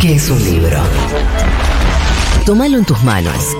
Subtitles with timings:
[0.00, 0.78] que es un libro.
[2.46, 3.56] Tómalo en tus manos.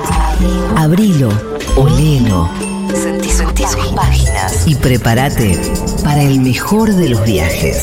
[0.77, 1.31] Abrilo,
[1.77, 2.49] olelo.
[2.95, 4.67] Sentí, sentí sus páginas.
[4.67, 5.59] Y prepárate
[6.05, 7.81] para el mejor de los viajes.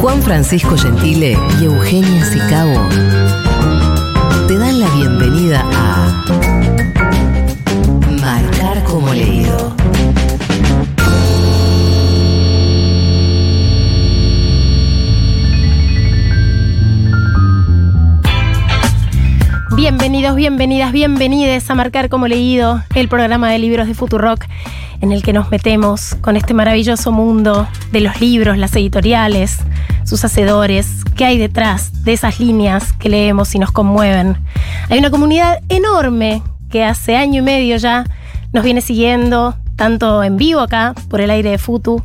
[0.00, 2.78] Juan Francisco Gentile y Eugenia Sicabo
[4.46, 6.43] te dan la bienvenida a
[20.34, 24.44] Bienvenidos, bienvenidas, bienvenides a Marcar como Leído, el programa de libros de Futurock,
[25.00, 29.58] en el que nos metemos con este maravilloso mundo de los libros, las editoriales,
[30.04, 34.36] sus hacedores, qué hay detrás de esas líneas que leemos y nos conmueven.
[34.90, 38.04] Hay una comunidad enorme que hace año y medio ya
[38.52, 42.02] nos viene siguiendo, tanto en vivo acá, por el aire de Futu,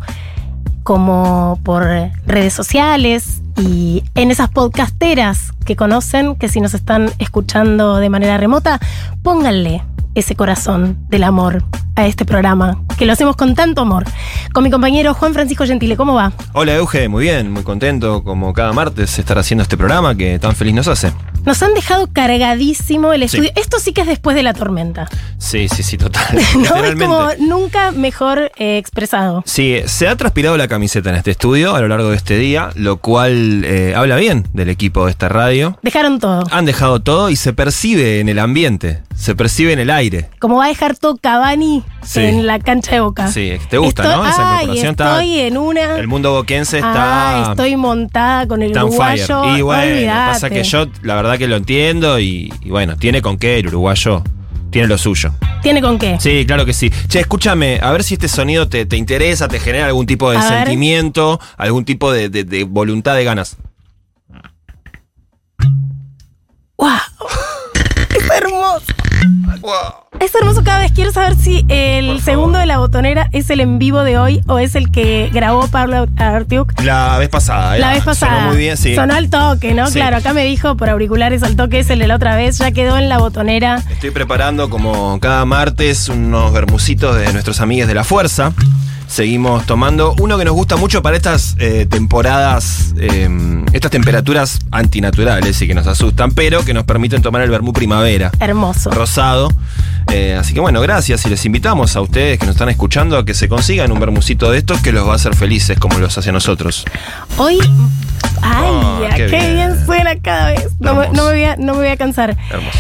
[0.84, 1.84] como por
[2.28, 8.38] redes sociales y en esas podcasteras que conocen, que si nos están escuchando de manera
[8.38, 8.80] remota,
[9.22, 9.84] pónganle
[10.16, 11.64] ese corazón del amor
[11.96, 14.04] a este programa, que lo hacemos con tanto amor.
[14.52, 16.34] Con mi compañero Juan Francisco Gentile, ¿cómo va?
[16.54, 20.56] Hola Euge, muy bien, muy contento como cada martes estar haciendo este programa que tan
[20.56, 21.14] feliz nos hace.
[21.46, 23.52] Nos han dejado cargadísimo el estudio.
[23.56, 25.10] Esto sí que es después de la tormenta.
[25.38, 26.38] Sí, sí, sí, total.
[26.56, 29.44] no es como nunca mejor eh, expresado.
[29.46, 32.70] Sí, se ha transpirado la camiseta en este estudio a lo largo de este día,
[32.76, 35.78] lo cual eh, habla bien del equipo de esta radio.
[35.82, 36.44] Dejaron todo.
[36.52, 40.30] Han dejado todo y se percibe en el ambiente, se percibe en el aire.
[40.40, 42.22] Como va a dejar todo Cavani Sí.
[42.22, 43.28] en la cancha de Boca.
[43.28, 44.26] Sí, te gusta, Estoy- ¿no?
[44.26, 45.48] Esa ay, incorporación estoy está.
[45.48, 45.98] en una.
[45.98, 47.52] El mundo boquense Ah, está.
[47.52, 49.26] estoy montada con el on fire.
[49.26, 49.58] uruguayo.
[49.58, 53.38] Y bueno, pasa que yo la verdad que lo entiendo y, y bueno, tiene con
[53.38, 54.24] qué el uruguayo.
[54.72, 55.34] Tiene lo suyo.
[55.64, 56.18] ¿Tiene con qué?
[56.20, 56.92] Sí, claro que sí.
[57.10, 60.38] Che, escúchame, a ver si este sonido te, te interesa, te genera algún tipo de
[60.38, 60.50] A ver.
[60.60, 63.58] sentimiento, algún tipo de, de- de voluntad de ganas.
[66.78, 66.90] ¡Wow!
[68.16, 68.86] Es hermoso.
[70.20, 70.92] Es hermoso cada vez.
[70.92, 74.60] Quiero saber si el segundo de la botonera es el en vivo de hoy o
[74.60, 76.80] es el que grabó Pablo Artiuk.
[76.82, 77.80] La vez pasada, ¿eh?
[77.80, 78.36] La vez pasada.
[78.36, 78.96] Sonó muy bien, sí.
[78.96, 79.88] Sonó al toque, ¿no?
[79.88, 79.94] Sí.
[79.94, 82.58] Claro, acá me dijo por auriculares al toque es el de la otra vez.
[82.58, 83.82] Ya quedó en la botonera.
[83.90, 88.54] Estoy preparando como cada martes unos bermucitos de nuestros amigos de la fuerza.
[89.10, 93.28] Seguimos tomando uno que nos gusta mucho para estas eh, temporadas, eh,
[93.74, 98.32] estas temperaturas antinaturales y que nos asustan, pero que nos permiten tomar el vermú primavera.
[98.40, 98.92] Hermoso.
[98.92, 99.50] rosado.
[100.12, 103.26] Eh, así que bueno, gracias y les invitamos a ustedes que nos están escuchando a
[103.26, 106.16] que se consigan un bermucito de estos que los va a hacer felices como los
[106.18, 106.86] hace a nosotros.
[107.38, 107.58] Hoy.
[108.42, 108.72] ¡Ay!
[108.72, 109.54] Ah, qué qué bien.
[109.56, 109.86] bien.
[109.86, 110.68] suena cada vez!
[110.80, 111.14] No me, Hermoso.
[111.22, 112.38] no me voy a, no me voy a cansar.
[112.52, 112.78] Hermoso.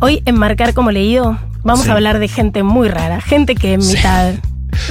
[0.00, 1.90] Hoy en Marcar como leído, vamos Sí.
[1.90, 3.20] a hablar de gente muy rara.
[3.20, 3.96] Gente que en Sí.
[3.96, 4.32] mitad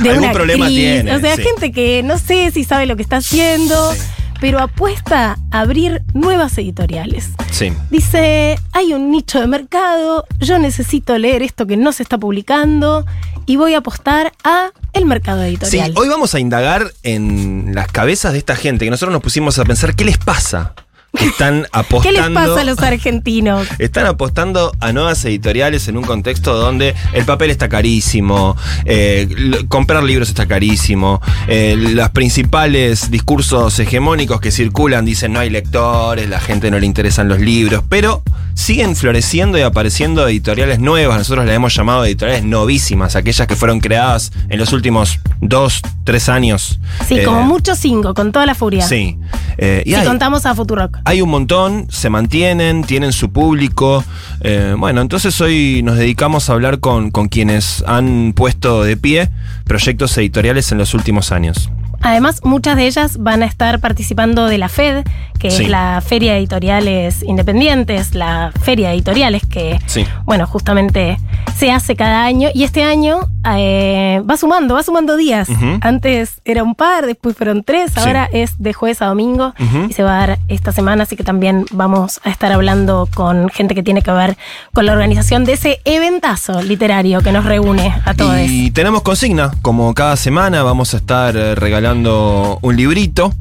[0.01, 1.43] de Algún una problema crisis, tiene, O sea, sí.
[1.43, 3.99] gente que no sé si sabe lo que está haciendo, Sí.
[4.39, 7.29] pero apuesta a abrir nuevas editoriales.
[7.51, 7.73] Sí.
[7.89, 13.05] Dice, hay un nicho de mercado, yo necesito leer esto que no se está publicando
[13.47, 15.93] y voy a apostar a el mercado Sí, editorial.
[15.95, 19.65] hoy vamos a indagar en las cabezas de esta gente que nosotros nos pusimos a
[19.65, 20.73] pensar qué les pasa.
[21.21, 22.11] Están ¿Qué apostando.
[22.21, 23.67] les pasa a los argentinos?
[23.79, 28.55] Están apostando a nuevas editoriales en un contexto donde el papel está carísimo,
[28.85, 29.27] eh,
[29.67, 36.29] comprar libros está carísimo, eh, los principales discursos hegemónicos que circulan dicen no hay lectores,
[36.29, 38.21] la gente no le interesan los libros, pero
[38.53, 43.79] siguen floreciendo y apareciendo editoriales nuevas, nosotros las hemos llamado editoriales novísimas, aquellas que fueron
[43.79, 46.79] creadas en los últimos dos, tres años.
[47.07, 48.87] Sí, Eh, como mucho cinco, con toda la furia.
[48.87, 49.17] Sí.
[49.59, 50.97] Eh, y Si hay- contamos a Futurock.
[51.07, 54.03] Hay un montón, se mantienen, tienen su público.
[54.41, 59.29] Eh, bueno, entonces hoy nos dedicamos a hablar con, con quienes han puesto de pie
[59.63, 61.71] proyectos editoriales en los últimos años.
[62.01, 65.05] Además, muchas de ellas van a estar participando de la FED,
[65.37, 65.63] que Sí.
[65.63, 70.05] es la Feria de Editoriales Independientes, la Feria de Editoriales que, Sí.
[70.25, 71.17] bueno, justamente
[71.55, 72.49] se hace cada año.
[72.53, 73.19] Y este año
[73.55, 75.47] eh, va sumando, va sumando días.
[75.81, 77.99] Antes era un par, después fueron tres, Sí.
[78.01, 79.53] ahora es de jueves a domingo
[79.89, 83.49] y se va a dar esta semana, así que también vamos a estar hablando con
[83.49, 84.37] gente que tiene que ver
[84.73, 88.37] con la organización de ese eventazo literario que nos reúne a todos.
[88.47, 93.33] Y tenemos consigna, como cada semana vamos a estar eh, regalando un librito.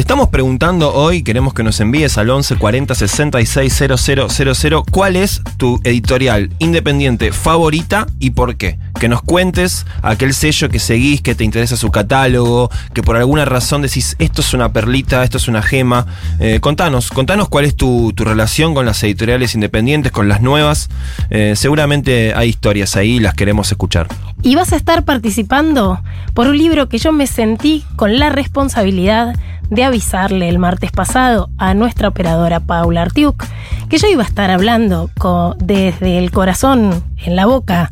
[0.00, 5.42] Te estamos preguntando hoy, queremos que nos envíes al 11 40 66 000 cuál es
[5.58, 8.78] tu editorial independiente favorita y por qué.
[8.98, 13.44] Que nos cuentes aquel sello que seguís, que te interesa su catálogo, que por alguna
[13.44, 16.06] razón decís esto es una perlita, esto es una gema.
[16.38, 20.88] Eh, contanos, contanos cuál es tu, tu, relación con las editoriales independientes, con las nuevas.
[21.30, 24.08] Eh, seguramente hay historias ahí, las queremos escuchar.
[24.42, 26.00] Y vas a estar participando
[26.34, 29.34] por un libro que yo me sentí con la responsabilidad
[29.70, 33.46] de avisarle el martes pasado a nuestra operadora Paula Artiuk
[33.90, 35.10] que yo iba a estar hablando
[35.58, 37.90] desde el corazón en la boca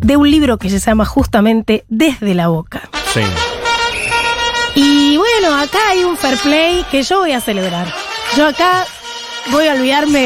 [0.00, 2.88] de un libro que se llama justamente Desde la boca.
[3.12, 3.20] Sí.
[4.74, 7.92] Y bueno, acá hay un fair play que yo voy a celebrar.
[8.36, 8.84] Yo acá
[9.50, 10.20] voy a olvidarme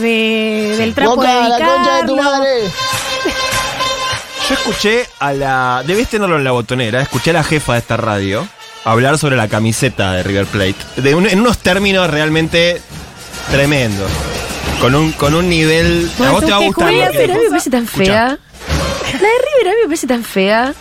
[0.00, 2.22] de, del trapo Boca, de la concha de tu Vicarlo.
[2.38, 2.50] madre.
[4.48, 5.82] Yo escuché a la.
[5.86, 7.02] Debes tenerlo en la botonera.
[7.02, 8.46] Escuché a la jefa de esta radio
[8.84, 10.76] hablar sobre la camiseta de River Plate.
[10.96, 12.80] De un- en unos términos realmente
[13.50, 14.10] tremendos.
[14.80, 16.10] Con un, con un nivel.
[16.26, 16.92] a vos te va a ¿qué gustar.
[16.92, 18.38] lo que Pero a mí me parece tan fea.
[19.30, 20.74] De River a mí me parece tan fea.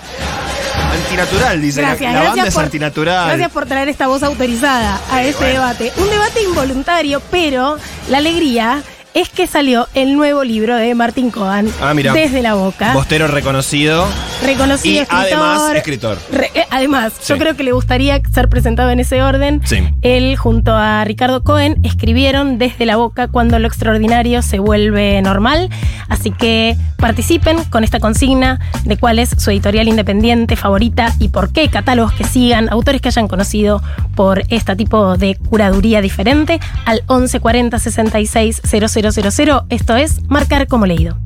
[0.92, 1.82] Antinatural, dice.
[1.82, 3.28] La- Gracias, la, banda gracias es por, antinatural.
[3.28, 5.54] gracias por traer esta voz autorizada a este bueno.
[5.62, 5.92] debate.
[5.98, 7.78] Un debate involuntario, pero
[8.10, 8.82] la alegría
[9.14, 11.94] es que salió el nuevo libro de Martín Cohen, Ah.
[11.94, 12.94] Desde la Boca.
[12.94, 14.06] Bostero reconocido.
[14.44, 15.26] Reconocido Y escritor.
[15.26, 16.18] además, escritor.
[16.32, 19.62] Re- eh, además, yo creo que le gustaría ser presentado en ese orden.
[19.66, 19.80] Sí.
[20.02, 25.70] Él junto a Ricardo Cohen escribieron desde la boca cuando lo extraordinario se vuelve normal.
[26.08, 31.52] Así que participen con esta consigna de cuál es su editorial independiente favorita y por
[31.52, 33.82] qué catálogos que sigan, autores que hayan conocido
[34.16, 38.62] por este tipo de curaduría diferente al 1140 66
[39.02, 39.66] 000.
[39.70, 41.18] Esto es Marcar como leído.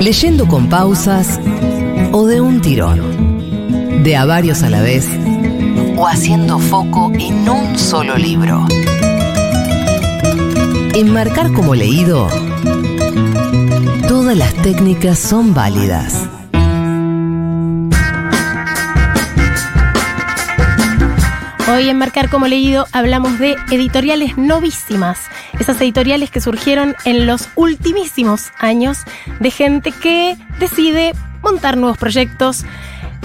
[0.00, 1.40] Leyendo con pausas
[2.12, 4.02] o de un tirón.
[4.02, 5.08] De a varios a la vez
[5.96, 8.66] o haciendo foco en un solo libro.
[10.94, 12.28] En marcar como leído,
[14.08, 16.28] todas las técnicas son válidas.
[21.66, 25.18] Hoy en Marcar como leído hablamos de editoriales novísimas,
[25.58, 28.98] esas editoriales que surgieron en los ultimísimos años
[29.40, 32.66] de gente que decide montar nuevos proyectos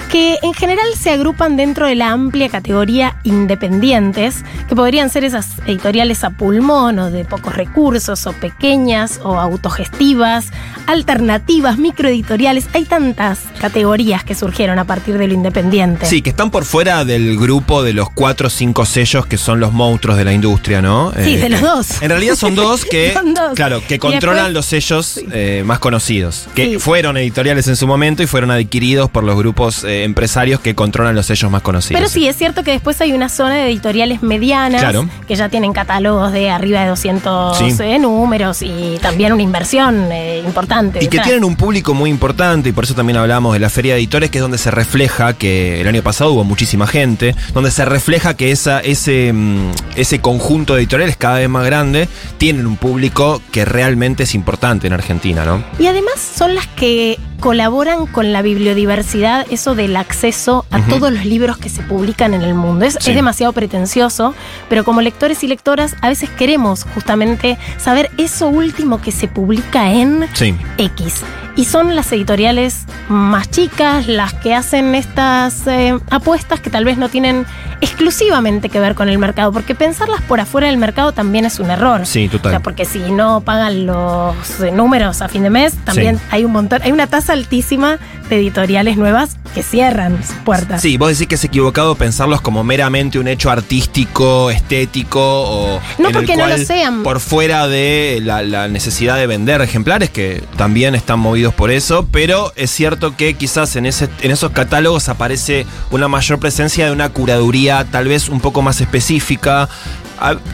[0.10, 5.48] que en general se agrupan dentro de la amplia categoría independientes, que podrían ser esas
[5.68, 10.48] editoriales a pulmón o de pocos recursos o pequeñas o autogestivas,
[10.88, 16.06] alternativas, microeditoriales, hay tantas categorías que surgieron a partir de lo independiente.
[16.06, 19.60] Sí, que están por fuera del grupo de los cuatro o cinco sellos que son
[19.60, 21.12] los monstruos de la industria, ¿no?
[21.24, 22.02] Sí, de los dos.
[22.02, 23.54] En realidad son dos que, Son dos.
[23.54, 26.80] claro, que controlan después- los sellos eh, más conocidos, que Sí.
[26.80, 31.16] fueron editoriales en su momento y fueron adquiridos por los grupos eh, empresarios que controlan
[31.16, 32.00] los sellos más conocidos.
[32.00, 35.08] Pero sí, es cierto que después hay una zona de editoriales medianas Claro.
[35.28, 37.74] que ya tienen catálogos de arriba de 200 Sí.
[37.84, 41.04] eh, números y también una inversión eh, importante.
[41.04, 43.94] Y que tienen un público muy importante, y por eso también hablamos de la Feria
[43.94, 47.72] de Editores, que es donde se refleja que el año pasado hubo muchísima gente, donde
[47.72, 52.08] se refleja que esa, ese, mm, ese conjunto de editoriales cada vez más grande
[52.38, 55.64] tienen un público que realmente es importante en Argentina, ¿no?
[55.80, 61.26] Y además son las que colaboran con la bibliodiversidad, eso del acceso a todos los
[61.26, 62.86] libros que se publican en el mundo.
[62.86, 63.10] Es, Sí.
[63.12, 64.34] es demasiado pretencioso,
[64.70, 69.92] pero como lectores y lectoras a veces queremos justamente saber eso último que se publica
[69.92, 70.56] en Sí.
[70.78, 71.24] X.
[71.56, 76.98] Y son las editoriales más chicas las que hacen estas eh, apuestas que tal vez
[76.98, 77.46] no tienen
[77.82, 81.70] exclusivamente que ver con el mercado, porque pensarlas por afuera del mercado también es un
[81.72, 82.06] error.
[82.06, 82.50] Sí, total.
[82.50, 86.24] O sea, porque si no pagan los eh, números a fin de mes, también Sí.
[86.32, 90.82] hay un montón, hay una tasa altísima de editoriales nuevas que cierran sus puertas.
[90.82, 96.12] Sí, vos decís que es equivocado pensarlos como meramente un hecho artístico, estético o No
[96.12, 97.04] porque no lo sean.
[97.04, 102.08] por fuera de la, la necesidad de vender ejemplares que también están movidos por eso,
[102.12, 106.92] pero es cierto que quizás en ese en esos catálogos aparece una mayor presencia de
[106.92, 109.70] una curaduría tal vez un poco más específica.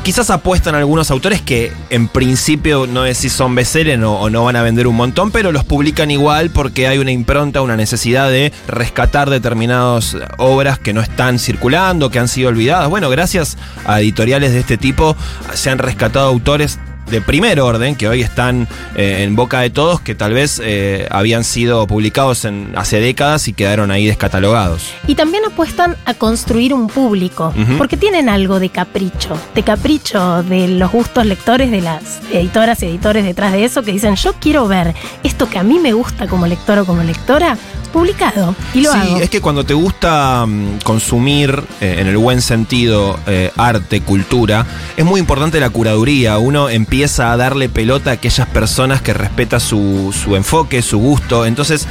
[0.04, 4.44] Quizás apuestan algunos autores que en principio no es si son bestsellers o, o no
[4.44, 8.30] van a vender un montón, pero los publican igual porque hay una impronta, una necesidad
[8.30, 12.90] de rescatar determinadas obras que no están circulando, que han sido olvidadas.
[12.90, 15.16] Bueno, gracias a editoriales de este tipo
[15.54, 20.02] se han rescatado autores de primer orden que hoy están eh, en boca de todos
[20.02, 24.94] que tal vez eh, habían sido publicados en, hace décadas y quedaron ahí descatalogados.
[25.08, 30.68] Y también apuestan a construir un público, porque tienen algo de capricho, de capricho de
[30.68, 34.68] los gustos lectores de las editoras y editores detrás de eso que dicen, yo quiero
[34.68, 34.94] ver
[35.24, 37.58] esto que a mí me gusta como lector o como lectora
[38.00, 38.54] publicado.
[38.74, 39.18] Y lo sí, hago.
[39.18, 44.66] es que cuando te gusta mm, consumir, eh, en el buen sentido, eh, arte, cultura,
[44.98, 46.38] es muy importante la curaduría.
[46.38, 51.46] Uno empieza a darle pelota a aquellas personas que respeta su, su enfoque, su gusto.
[51.46, 51.88] Entonces,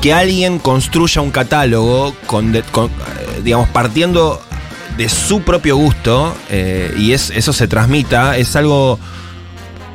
[0.00, 4.40] que alguien construya un catálogo con, de- con, eh, digamos, partiendo
[4.96, 8.98] de su propio gusto eh, y es, eso se transmita, es algo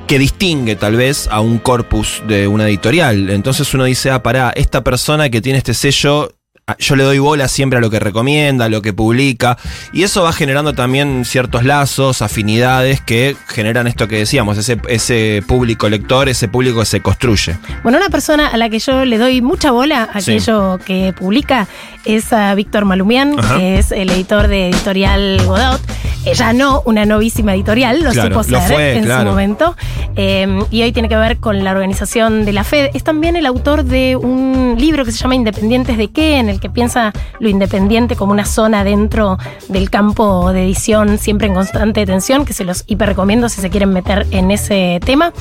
[0.07, 3.29] que distingue tal vez a un corpus de una editorial.
[3.29, 6.33] Entonces uno dice, ah, pará, esta persona que tiene este sello,
[6.79, 9.57] yo le doy bola siempre a lo que recomienda, a lo que publica,
[9.91, 15.43] y eso va generando también ciertos lazos, afinidades que generan esto que decíamos, ese, ese
[15.45, 17.57] público lector, ese público que se construye.
[17.83, 21.67] Bueno, una persona a la que yo le doy mucha bola, aquello que publica,
[22.05, 23.57] es a Víctor Malumián, Ajá.
[23.57, 25.81] que es el editor de Editorial Godot.
[26.25, 29.23] Ella no, una novísima editorial, lo Claro, supo lo ser fue, en claro.
[29.23, 29.75] su momento.
[30.15, 32.91] Eh, y hoy tiene que ver con la organización de la FED.
[32.93, 36.59] Es también el autor de un libro que se llama Independientes de qué, en el
[36.59, 39.37] que piensa lo independiente como una zona dentro
[39.69, 43.69] del campo de edición siempre en constante tensión, que se los hiper recomiendo si se
[43.69, 45.33] quieren meter en ese tema.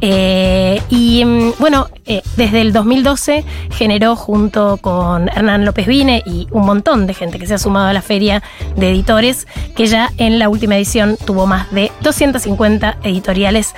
[0.00, 6.48] Eh, y mm, bueno, eh, desde el 2012 generó junto con Hernán López Vine y
[6.50, 8.42] un montón de gente que se ha sumado a la feria
[8.76, 13.74] de editores, que ya en la última edición tuvo más de 250 editoriales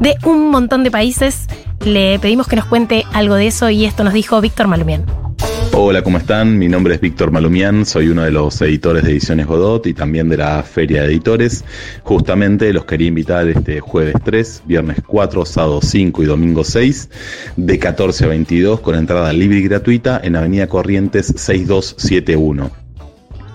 [0.00, 1.46] de un montón de países.
[1.84, 5.29] Le pedimos que nos cuente algo de eso y esto nos dijo Víctor Malumián.
[5.72, 6.58] Hola, ¿cómo están?
[6.58, 10.28] Mi nombre es Víctor Malumián, soy uno de los editores de Ediciones Godot y también
[10.28, 11.64] de la Feria de Editores.
[12.02, 17.08] Justamente los quería invitar este jueves 3, viernes 4, sábado 5 y domingo 6,
[17.56, 22.79] de 14 a 22, con entrada libre y gratuita en Avenida Corrientes 6271.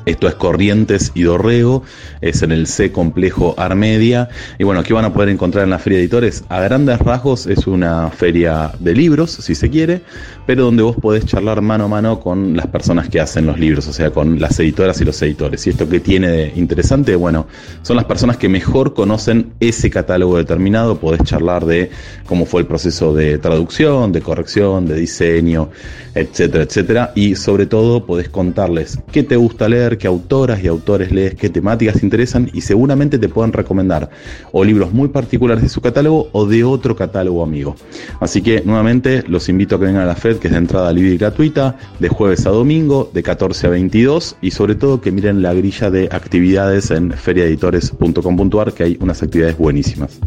[0.05, 1.83] Esto es Corrientes y Dorrego,
[2.21, 4.29] es en el C complejo Armedia.
[4.59, 6.43] Y bueno, aquí van a poder encontrar en la Feria de Editores.
[6.49, 10.01] A grandes rasgos es una feria de libros, si se quiere,
[10.45, 13.87] pero donde vos podés charlar mano a mano con las personas que hacen los libros,
[13.87, 15.65] o sea, con las editoras y los editores.
[15.65, 17.47] Y esto que tiene de interesante, bueno,
[17.81, 20.99] son las personas que mejor conocen ese catálogo determinado.
[20.99, 21.89] Podés charlar de
[22.25, 25.69] cómo fue el proceso de traducción, de corrección, de diseño,
[26.13, 27.11] etcétera, etcétera.
[27.15, 31.49] Y sobre todo podés contarles qué te gusta leer, qué autoras y autores lees, qué
[31.49, 34.09] temáticas te interesan y seguramente te puedan recomendar
[34.51, 37.75] o libros muy particulares de su catálogo o de otro catálogo amigo.
[38.19, 40.91] Así que nuevamente los invito a que vengan a la FED, que es de entrada
[40.91, 45.11] libre y gratuita, de jueves a domingo, de 14 a 22 y sobre todo que
[45.11, 50.19] miren la grilla de actividades en feriaeditores.com.ar que hay unas actividades buenísimas.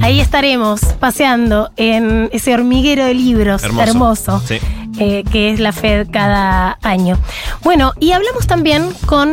[0.00, 3.90] Ahí estaremos paseando en ese hormiguero de libros Hermoso.
[3.90, 4.58] hermoso, Sí.
[4.98, 7.18] Eh, que es la FED cada año.
[7.62, 9.32] Bueno, y hablamos también con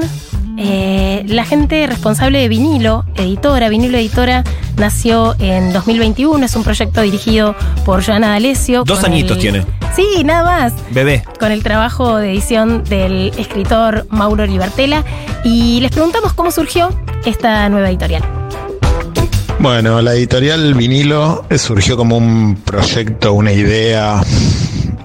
[0.57, 3.69] eh, la gente responsable de Vinilo, editora.
[3.69, 4.43] Vinilo Editora
[4.77, 8.83] nació en 2021, es un proyecto dirigido por Joana D'Alessio.
[8.85, 9.65] Dos añitos el- tiene.
[9.95, 11.23] Sí, nada más Bebé.
[11.39, 15.03] con el trabajo de edición del escritor Mauro Libertela
[15.43, 16.89] y les preguntamos cómo surgió
[17.25, 18.23] esta nueva editorial.
[19.59, 24.21] Bueno, la editorial vinilo surgió como un proyecto, una idea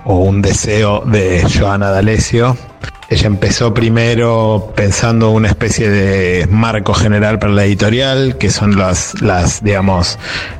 [0.06, 2.56] o un deseo de Joana D'Alessio.
[3.08, 9.20] Ella empezó primero pensando una especie de marco general para la editorial, que son las,
[9.22, 10.18] las, digamos,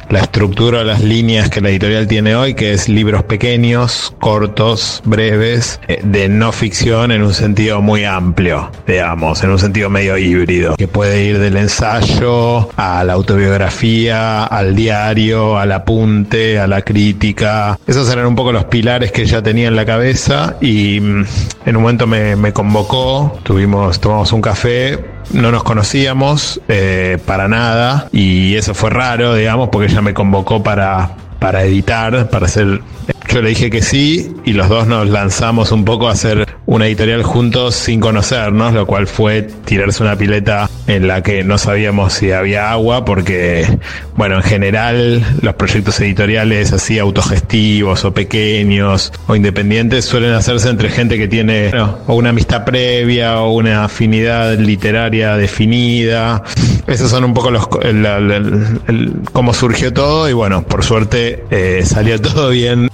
[0.08, 5.80] la estructura las líneas que la editorial tiene hoy, que es libros pequeños, cortos, breves,
[5.88, 10.76] eh, de no ficción en un sentido muy amplio, digamos, en un sentido medio híbrido,
[10.76, 17.78] que puede ir del ensayo a la autobiografía, al diario, al apunte, a la crítica.
[17.86, 21.24] Esos eran un poco los pilares que ella tenía en la cabeza y mm,
[21.66, 27.48] en un momento me, me convocó, tuvimos, tomamos un café, no nos conocíamos eh, para
[27.48, 32.80] nada y eso fue raro, digamos, porque ella me convocó para, para editar, para hacer...
[33.28, 36.86] Yo le dije que sí y los dos nos lanzamos un poco a hacer una
[36.86, 42.12] editorial juntos sin conocernos, lo cual fue tirarse una pileta en la que no sabíamos
[42.12, 43.66] si había agua porque,
[44.14, 50.88] bueno, en general los proyectos editoriales así autogestivos o pequeños o independientes suelen hacerse entre
[50.88, 56.42] gente que tiene bueno, o una amistad previa o una afinidad literaria definida.
[56.86, 61.82] Esos son un poco los el- el- cómo surgió todo y bueno, por suerte eh,
[61.84, 62.88] salió todo bien.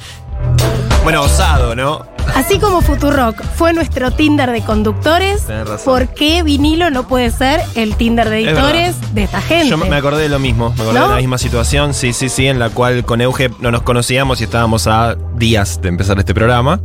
[1.05, 2.07] Bueno, osado, ¿no?
[2.35, 5.47] Así como Futurock fue nuestro Tinder de conductores.
[5.85, 9.69] ¿por qué vinilo no puede ser el Tinder de Es editores de esta gente?
[9.69, 11.09] Yo me acordé de lo mismo, me acordé ¿No?
[11.09, 14.41] de la misma situación, sí, sí, sí, en la cual con Euge no nos conocíamos
[14.41, 16.81] y estábamos a días de empezar este programa.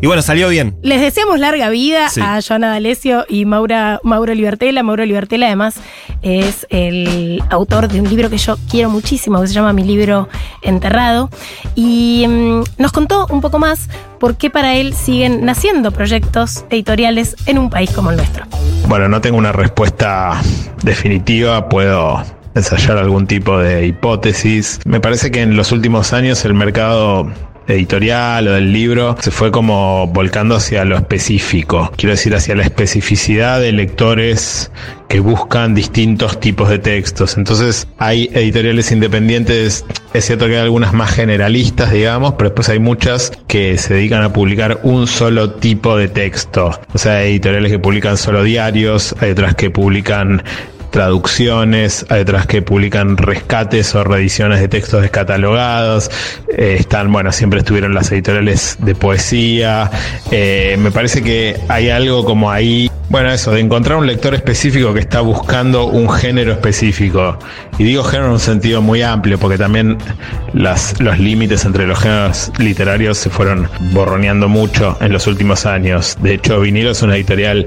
[0.00, 0.76] Y bueno, salió bien.
[0.82, 2.20] Les deseamos larga vida Sí.
[2.20, 4.82] a Joana D'Alessio y Maura, Mauro Libertela.
[4.82, 5.74] Mauro Libertela además
[6.22, 10.28] es el autor de un libro que yo quiero muchísimo, que se llama Mi libro
[10.62, 11.30] enterrado.
[11.74, 13.88] Y mm, nos contó un poco más
[14.20, 18.44] por qué para siguen naciendo proyectos editoriales en un país como el nuestro.
[18.88, 20.40] Bueno, no tengo una respuesta
[20.82, 22.22] definitiva, puedo
[22.54, 24.80] ensayar algún tipo de hipótesis.
[24.84, 27.28] Me parece que en los últimos años el mercado
[27.68, 32.62] editorial o del libro se fue como volcando hacia lo específico, quiero decir hacia la
[32.62, 34.70] especificidad de lectores
[35.08, 37.36] que buscan distintos tipos de textos.
[37.36, 42.78] Entonces hay editoriales independientes, es cierto que hay algunas más generalistas, digamos, pero después hay
[42.78, 46.70] muchas que se dedican a publicar un solo tipo de texto.
[46.92, 50.42] O sea, hay editoriales que publican solo diarios, hay otras que publican
[50.94, 56.08] traducciones, hay otras que publican rescates o reediciones de textos descatalogados,
[56.56, 59.90] eh, están, bueno, siempre estuvieron las editoriales de poesía,
[60.30, 64.94] eh, me parece que hay algo como ahí, bueno, eso, de encontrar un lector específico
[64.94, 67.40] que está buscando un género específico,
[67.76, 69.98] y digo género en un sentido muy amplio, porque también
[70.52, 76.16] las, los límites entre los géneros literarios se fueron borroneando mucho en los últimos años,
[76.22, 77.66] de hecho Vinilo es una editorial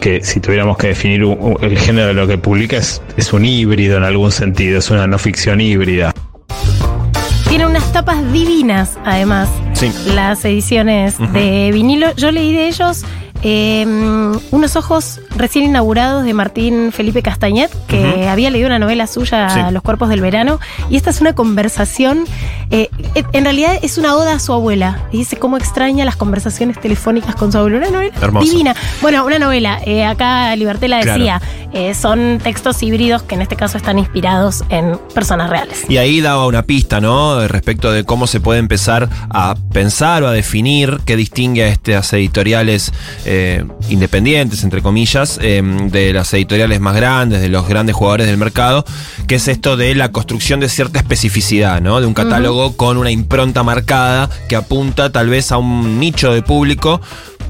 [0.00, 3.44] que si tuviéramos que definir un- el género de lo que publica es, es un
[3.44, 6.12] híbrido en algún sentido, es una no ficción híbrida.
[7.48, 9.92] Tiene unas tapas divinas, además, Sí.
[10.14, 12.14] las ediciones de vinilo.
[12.16, 13.04] Yo leí de ellos
[13.44, 13.84] eh,
[14.50, 19.60] unos ojos recién inaugurados de Martín Felipe Castañet, que había leído una novela suya, Sí.
[19.70, 20.58] Los cuerpos del verano,
[20.88, 22.24] y esta es una conversación,
[22.70, 26.80] eh, en realidad es una oda a su abuela, y dice cómo extraña las conversaciones
[26.80, 27.76] telefónicas con su abuela.
[27.78, 28.50] Una novela Hermoso.
[28.50, 28.74] divina.
[29.02, 31.40] Bueno, una novela, eh, acá Libertela decía,
[31.72, 35.84] eh, son textos híbridos que en este caso están inspirados en personas reales.
[35.88, 37.46] Y ahí daba una pista, ¿no?
[37.46, 42.12] Respecto de cómo se puede empezar a pensar o a definir qué distingue a estas
[42.12, 42.92] editoriales
[43.36, 45.60] eh, independientes, entre comillas, eh,
[45.90, 48.84] de las editoriales más grandes, de los grandes jugadores del mercado,
[49.26, 52.00] que es esto de la construcción de cierta especificidad, ¿no?
[52.00, 56.42] De un catálogo con una impronta marcada que apunta tal vez a un nicho de
[56.42, 57.00] público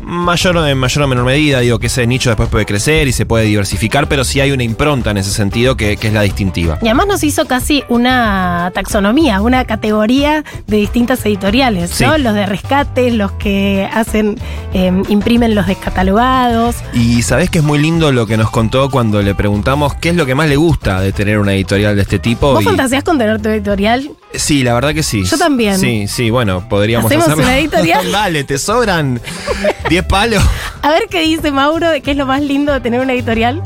[0.05, 3.13] mayor o en mayor o menor medida, digo que ese nicho después puede crecer y
[3.13, 6.23] se puede diversificar, pero sí hay una impronta en ese sentido que, que es la
[6.23, 6.79] distintiva.
[6.83, 12.05] Y además nos hizo casi una taxonomía, una categoría de distintas editoriales, Sí.
[12.05, 12.19] ¿no?
[12.19, 14.37] Los de rescate, los que hacen,
[14.73, 16.77] eh, imprimen los descatalogados.
[16.93, 20.17] Y sabés que es muy lindo lo que nos contó cuando le preguntamos qué es
[20.17, 22.53] lo que más le gusta de tener una editorial de este tipo.
[22.53, 24.11] ¿Vos y- fantaseás con tener tu editorial?
[24.37, 25.25] Sí, la verdad que sí.
[25.25, 25.79] Yo también.
[25.79, 27.45] Sí, sí, bueno, podríamos ¿Hacemos hacerlo.
[27.45, 28.13] una editorial?
[28.13, 29.21] Dale, te sobran
[29.89, 30.43] 10 palos.
[30.83, 33.63] A ver qué dice Mauro de qué es lo más lindo de tener una editorial.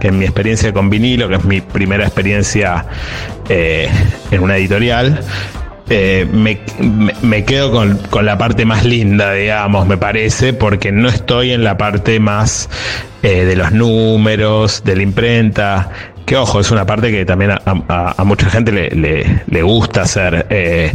[0.00, 2.84] Que en mi experiencia con vinilo, que es mi primera experiencia
[3.48, 3.88] eh,
[4.30, 5.20] en una editorial,
[5.88, 10.92] eh, me, me- me quedo con, con la parte más linda, digamos, me parece, porque
[10.92, 12.68] no estoy en la parte más
[13.22, 15.90] eh, de los números, de la imprenta.
[16.26, 20.46] Que ojo, es una parte que también a, mucha gente le, le- le gusta hacer.
[20.50, 20.92] eh,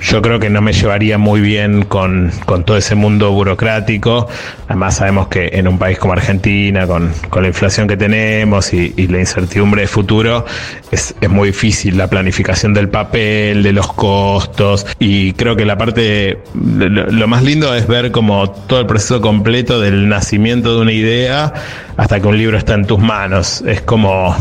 [0.00, 4.28] yo creo que no me llevaría muy bien con, con todo ese mundo burocrático.
[4.68, 9.08] Además sabemos que en un país como Argentina, con, con la inflación que tenemos y,
[9.08, 10.44] la incertidumbre de futuro,
[10.90, 14.86] es, es muy difícil la planificación del papel, de los costos.
[14.98, 19.80] Y creo que la parte, lo más lindo es ver como todo el proceso completo
[19.80, 21.52] del nacimiento de una idea
[21.96, 23.62] hasta que un libro está en tus manos.
[23.66, 24.36] Es como,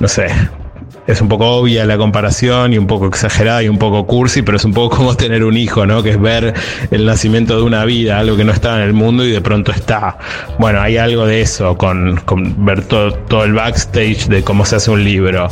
[0.00, 0.26] no sé,
[1.06, 4.56] es un poco obvia la comparación y un poco exagerada y un poco cursi, pero
[4.56, 6.02] es un poco como tener un hijo, ¿no?
[6.02, 6.54] Que es ver
[6.90, 9.72] el nacimiento de una vida, algo que no estaba en el mundo y de pronto
[9.72, 10.18] está.
[10.58, 14.76] Bueno, hay algo de eso con, con ver todo, todo el backstage de cómo se
[14.76, 15.48] hace un libro.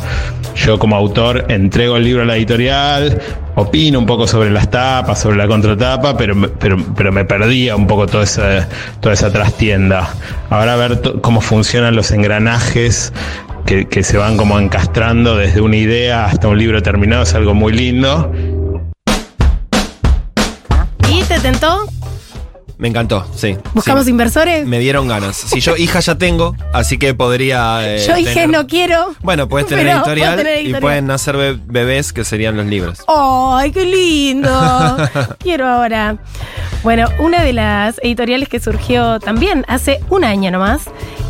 [0.55, 3.21] Yo como autor entrego el libro a la editorial,
[3.55, 7.87] opino un poco sobre las tapas, sobre la contratapa, pero, pero, pero me perdía un
[7.87, 8.67] poco toda esa,
[8.99, 10.13] toda esa trastienda.
[10.49, 13.13] Ahora ver cómo funcionan los engranajes
[13.65, 17.53] que, que se van como encastrando desde una idea hasta un libro terminado es algo
[17.53, 18.31] muy lindo.
[21.09, 21.85] ¿Y te tentó?
[22.77, 23.55] Me encantó, sí.
[23.75, 24.09] ¿Buscamos sí.
[24.09, 24.65] inversores?
[24.65, 25.35] Me dieron ganas.
[25.37, 27.81] Si yo hija ya tengo, así que podría.
[27.87, 29.13] eh, Yo dije tener- no quiero.
[29.21, 32.99] Bueno, puedes tener editorial, y pueden nacer be- bebés que serían los libros.
[33.07, 34.49] ¡Ay, qué lindo!
[35.39, 36.17] Quiero ahora.
[36.81, 40.81] Bueno, una de las editoriales que surgió también hace un año nomás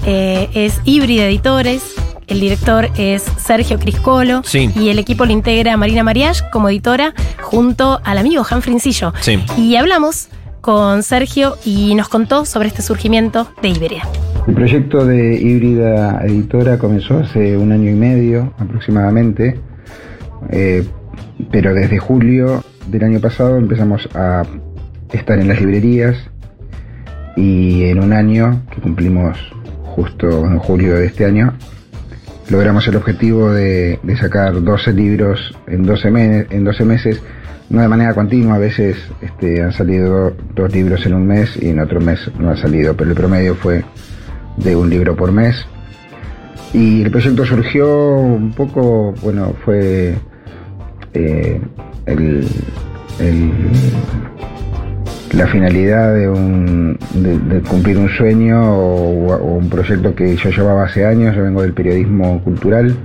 [0.05, 1.81] eh, es Híbrida Editores.
[2.27, 4.69] El director es Sergio Criscolo Sí.
[4.75, 9.13] y el equipo lo integra Marina Mariach como editora junto al amigo Jan Frincillo.
[9.19, 9.43] Sí.
[9.57, 10.29] Y hablamos
[10.61, 14.03] con Sergio y nos contó sobre este surgimiento de Iberia.
[14.47, 19.59] El proyecto de Híbrida Editora comenzó hace un año y medio aproximadamente,
[20.49, 20.85] eh,
[21.51, 24.43] pero desde julio del año pasado empezamos a
[25.11, 26.15] estar en las librerías
[27.35, 29.37] y en un año, que cumplimos
[29.83, 31.53] justo en julio de este año,
[32.51, 37.21] logramos el objetivo de, sacar 12 libros en 12, me- en 12 meses,
[37.69, 41.69] no de manera continua, a veces este, han salido dos libros en un mes y
[41.69, 43.83] en otro mes no ha salido, pero el promedio fue
[44.57, 45.65] de un libro por mes.
[46.73, 47.87] Y el proyecto surgió
[48.17, 50.15] un poco, bueno, fue
[51.13, 51.61] eh,
[52.05, 52.47] el-
[55.33, 61.35] la finalidad de, cumplir un sueño o, un proyecto que yo llevaba hace años.
[61.35, 62.95] Yo vengo del periodismo cultural.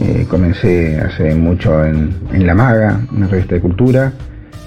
[0.00, 4.12] Eh, comencé hace mucho en, La Maga, una revista de cultura,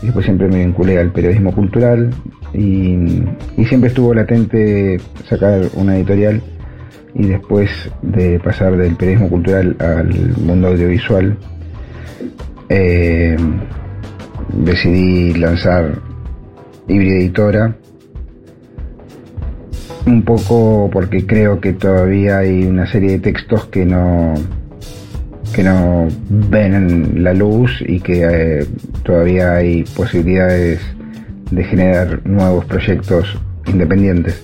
[0.01, 2.09] y después siempre me vinculé al periodismo cultural
[2.53, 3.23] y,
[3.57, 6.41] y siempre estuvo latente sacar una editorial
[7.15, 7.69] y después
[8.01, 11.37] de pasar del periodismo cultural al mundo audiovisual,
[12.69, 13.37] eh,
[14.51, 15.99] decidí lanzar
[16.87, 17.75] Híbrida Editora,
[20.05, 24.33] un poco porque creo que todavía hay una serie de textos que no
[25.53, 28.23] que no ven la luz y que
[28.61, 28.67] eh,
[29.03, 30.81] todavía hay posibilidades
[31.51, 34.41] de generar nuevos proyectos independientes.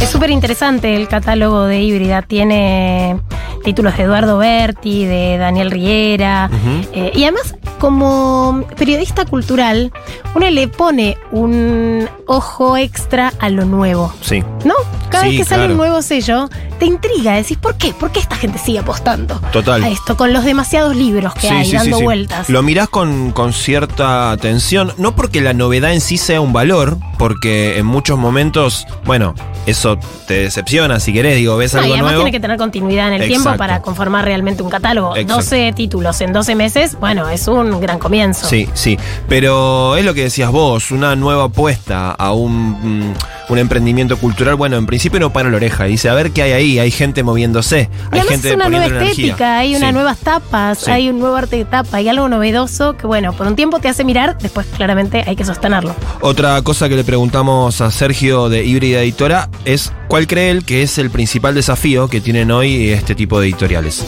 [0.00, 2.22] Es súper interesante el catálogo de Híbrida.
[2.22, 3.16] Tiene
[3.64, 6.48] títulos de Eduardo Berti, de Daniel Riera.
[6.92, 7.56] eh, y además,
[7.88, 9.92] como periodista cultural,
[10.34, 14.10] uno le pone un ojo extra a lo nuevo.
[14.22, 14.42] Sí.
[14.64, 14.72] ¿No?
[15.10, 15.72] Cada Sí, vez que sale claro.
[15.74, 17.34] un nuevo sello, te intriga.
[17.34, 17.92] Decís, ¿por qué?
[17.92, 19.82] ¿Por qué esta gente sigue apostando Total.
[19.84, 20.16] a esto?
[20.16, 22.48] Con los demasiados libros que hay dando vueltas.
[22.48, 26.96] Lo mirás con, con cierta atención, no porque la novedad en sí sea un valor,
[27.18, 29.34] porque en muchos momentos, bueno,
[29.66, 32.24] eso te decepciona si querés, digo, ves No, y algo además nuevo.
[32.24, 33.42] tiene que tener continuidad en el Exacto.
[33.42, 35.14] tiempo para conformar realmente un catálogo.
[35.16, 35.36] Exacto.
[35.36, 38.46] 12 títulos en 12 meses, bueno, es un gran comienzo.
[38.46, 38.98] Sí, sí.
[39.28, 43.14] Pero es lo que decías vos, una nueva apuesta a un, mm,
[43.50, 44.54] un emprendimiento cultural.
[44.56, 45.84] Bueno, en principio no para la oreja.
[45.84, 46.78] Dice, a ver qué hay ahí.
[46.78, 47.88] Hay gente moviéndose.
[48.12, 49.24] Y Hay gente es una nueva poniendo energía.
[49.26, 49.94] estética, hay unas Sí.
[49.94, 50.90] nuevas tapas, Sí.
[50.90, 53.88] hay un nuevo arte de tapa, hay algo novedoso que, bueno, por un tiempo te
[53.88, 55.94] hace mirar, después claramente hay que sostenerlo.
[56.20, 60.82] Otra cosa que le preguntamos a Sergio de Híbrida Editora es cuál cree él que
[60.82, 64.04] es el principal desafío que tienen hoy este tipo de editoriales.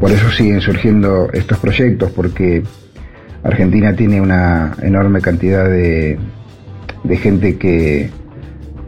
[0.00, 2.62] Por eso siguen surgiendo estos proyectos, porque
[3.42, 6.18] Argentina tiene una enorme cantidad de,
[7.04, 8.10] de gente que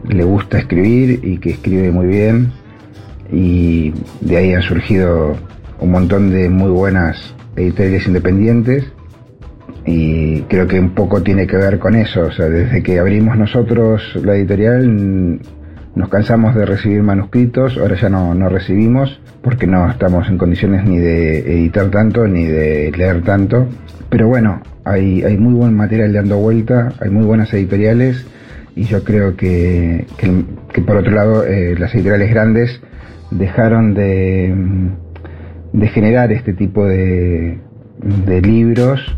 [0.07, 2.51] le gusta escribir y que escribe muy bien,
[3.31, 5.35] y de ahí han surgido
[5.79, 8.91] un montón de muy buenas editoriales independientes,
[9.85, 13.37] y creo que un poco tiene que ver con eso, o sea, desde que abrimos
[13.37, 15.39] nosotros la editorial
[15.95, 20.85] nos cansamos de recibir manuscritos, ahora ya no, no recibimos porque no estamos en condiciones
[20.85, 23.67] ni de editar tanto ni de leer tanto.
[24.09, 28.25] Pero bueno, hay, hay muy buen material dando vuelta, hay muy buenas editoriales
[28.75, 32.81] y yo creo que, que, por otro lado eh, las editoriales grandes
[33.29, 34.55] dejaron de,
[35.73, 37.59] de generar este tipo de,
[38.25, 39.17] de libros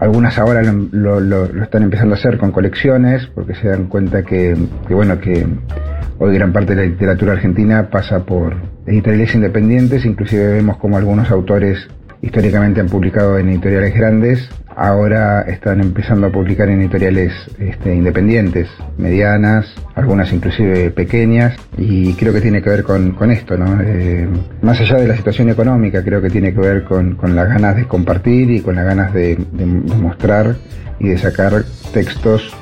[0.00, 4.56] algunas ahora lo, están empezando a hacer con colecciones, porque se dan cuenta que,
[4.88, 5.46] que, bueno, que
[6.18, 11.30] hoy gran parte de la literatura argentina pasa por editoriales independientes, inclusive vemos como algunos
[11.30, 11.86] autores
[12.22, 18.68] históricamente han publicado en editoriales grandes, ahora están empezando a publicar en editoriales este, independientes,
[18.98, 23.78] medianas, algunas inclusive pequeñas, y creo que tiene que ver con, con esto, ¿no?
[23.82, 24.28] Eh,
[24.62, 27.76] más allá de la situación económica, creo que tiene que ver con, con las ganas
[27.76, 30.56] de compartir y con las ganas de, de- mostrar
[30.98, 31.52] y de sacar
[31.92, 32.54] textos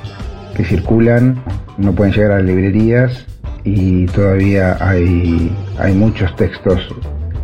[0.55, 1.41] que circulan,
[1.77, 3.25] no pueden llegar a las librerías
[3.63, 6.87] y todavía hay, hay muchos textos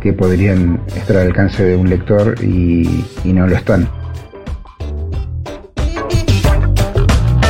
[0.06, 3.88] que podrían estar al alcance de un lector y, y no lo están.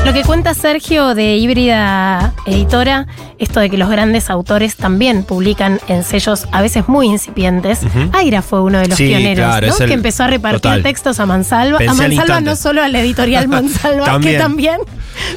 [0.07, 5.81] Lo que cuenta Sergio de Híbrida Editora, esto de que los grandes autores también publican
[5.89, 7.83] en sellos a veces muy incipientes.
[7.83, 8.11] Ujú.
[8.13, 9.75] Aira fue uno de los Sí, pioneros, claro, ¿no?
[9.75, 10.83] es el- que empezó a repartir total.
[10.85, 11.79] textos a Mansalva.
[11.79, 14.79] Pensé a al Mansalva no solo a la editorial Mansalva, que También.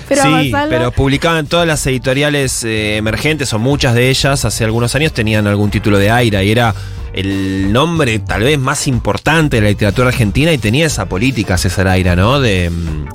[0.08, 0.70] pero a sí, Mansalva.
[0.78, 5.48] pero publicaban todas las editoriales eh, emergentes, o muchas de ellas, hace algunos años tenían
[5.48, 6.76] algún título de Aira y era
[7.14, 11.88] el nombre tal vez más importante de la literatura argentina y tenía esa política César
[11.88, 12.40] Aira, ¿no?
[12.40, 13.08] De, mm,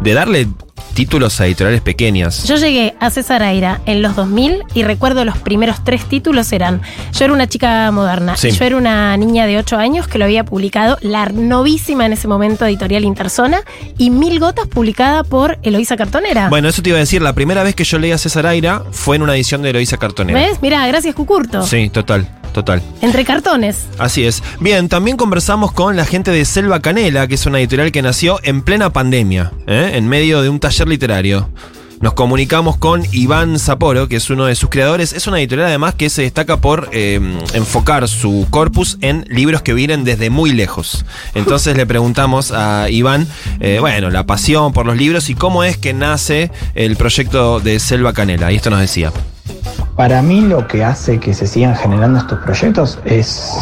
[0.00, 0.48] de darle
[0.94, 2.44] títulos a editoriales pequeñas.
[2.44, 6.80] Yo llegué a César Aira en los 2000 y recuerdo los primeros tres títulos eran
[7.12, 8.50] Yo era una chica moderna, Sí.
[8.50, 12.28] Yo era una niña de 8 años que lo había publicado la novísima en ese
[12.28, 13.60] momento editorial Interzona
[13.98, 16.48] y Mil Gotas publicada por Eloísa Cartonera.
[16.48, 18.82] Bueno, eso te iba a decir, la primera vez que yo leí a César Aira
[18.90, 20.38] fue en una edición de Eloísa Cartonera.
[20.40, 20.58] ¿Ves?
[20.62, 21.62] Mira, gracias Cucurto.
[21.62, 22.80] Sí, total, total.
[23.02, 23.84] Entre cartones.
[23.98, 24.42] Así es.
[24.60, 28.40] Bien, también conversamos con la gente de Selva Canela, que es una editorial que nació
[28.44, 29.85] en plena pandemia, ¿eh?
[29.94, 31.48] En medio de un taller literario.
[32.00, 35.14] Nos comunicamos con Iván Zaporo, que es uno de sus creadores.
[35.14, 37.18] Es una editorial además que se destaca por eh,
[37.54, 41.06] enfocar su corpus en libros que vienen desde muy lejos.
[41.34, 43.26] Entonces le preguntamos a Iván,
[43.60, 47.80] eh, bueno, la pasión por los libros y cómo es que nace el proyecto de
[47.80, 48.52] Selva Canela.
[48.52, 49.10] Y esto nos decía.
[49.96, 53.54] Para mí lo que hace que se sigan generando estos proyectos es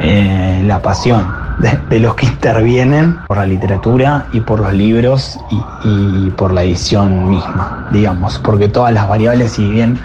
[0.00, 5.38] eh, la pasión de, los que intervienen por la literatura y por los libros
[5.84, 9.98] y, por la edición misma, digamos, porque todas las variables, si bien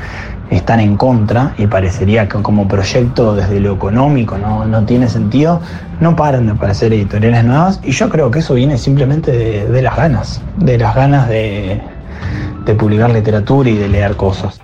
[0.50, 5.62] están en contra y parecería que como proyecto desde lo económico no, no tiene sentido,
[6.00, 9.82] no paran de aparecer editoriales nuevas y yo creo que eso viene simplemente de, de
[9.82, 11.82] las ganas, de las ganas de,
[12.66, 14.60] de publicar literatura y de leer cosas.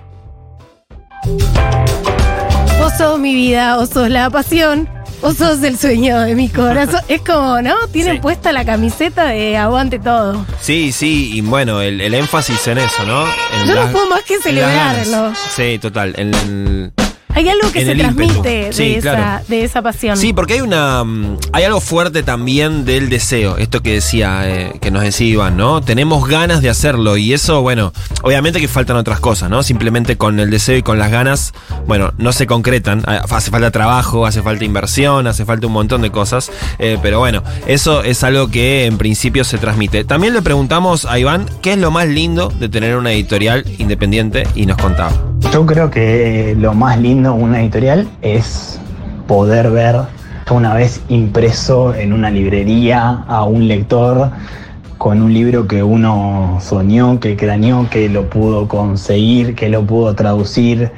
[2.79, 4.87] Vos sos mi vida, vos sos la pasión,
[5.21, 7.01] vos sos el sueño de mi corazón.
[7.07, 7.75] Es como, ¿no?
[7.91, 8.21] Tienen Sí.
[8.21, 10.45] puesta la camiseta de aguante todo.
[10.61, 13.25] Sí, sí, y bueno, el, el énfasis en eso, ¿no?
[13.61, 15.33] En Yo no puedo más que celebrarlo.
[15.55, 16.13] Sí, total.
[16.17, 16.93] En, en-
[17.35, 19.45] Hay algo que se transmite de, Sí, esa, claro.
[19.47, 20.17] de esa pasión.
[20.17, 21.03] Sí, porque hay una.
[21.03, 23.57] mm, Hay algo fuerte también del deseo.
[23.57, 25.81] Esto que decía, eh, que nos decía Iván, ¿no?
[25.81, 27.17] Tenemos ganas de hacerlo.
[27.17, 29.61] Y eso, bueno, obviamente que faltan otras cosas, ¿no?
[29.63, 31.53] Simplemente con el deseo y con las ganas,
[31.87, 33.03] bueno, no se concretan.
[33.05, 36.51] Ah, Hace falta trabajo, hace falta inversión, hace falta un montón de cosas.
[36.79, 40.03] Eh, pero bueno, eso es algo que en principio se transmite.
[40.03, 44.45] También le preguntamos a Iván qué es lo más lindo de tener una editorial independiente
[44.55, 45.11] y nos contaba.
[45.53, 48.79] Yo creo que lo más lindo una editorial es
[49.27, 49.97] poder ver
[50.51, 54.31] una vez impreso en una librería a un lector
[54.97, 60.15] con un libro que uno soñó, que craneó, que lo pudo conseguir, que lo pudo
[60.15, 60.91] traducir,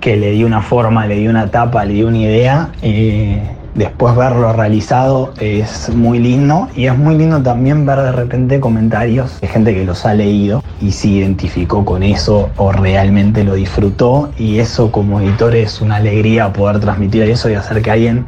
[0.00, 2.70] que le dio una forma, le dio una tapa, le dio una idea.
[2.82, 8.58] eh, después verlo realizado es muy lindo y es muy lindo también ver de repente
[8.58, 13.54] comentarios de gente que los ha leído y se identificó con eso o realmente lo
[13.54, 18.26] disfrutó y eso como editor es una alegría poder transmitir eso y hacer que alguien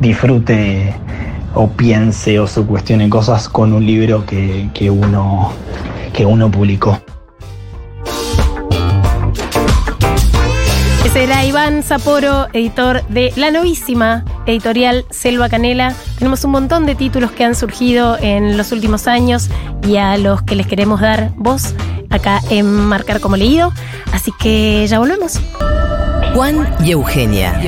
[0.00, 0.92] disfrute
[1.54, 5.52] o piense o se cuestione cosas con un libro que, que uno,
[6.12, 7.00] que uno publicó.
[11.04, 15.94] Ese era Iván Zaporo, editor de la novísima editorial Selva Canela.
[16.18, 19.48] Tenemos un montón de títulos que han surgido en los últimos años
[19.86, 21.74] y a los que les queremos dar voz
[22.10, 23.72] acá en Marcar como leído.
[24.12, 25.40] Así que ya volvemos.
[26.34, 27.60] Juan y Eugenia.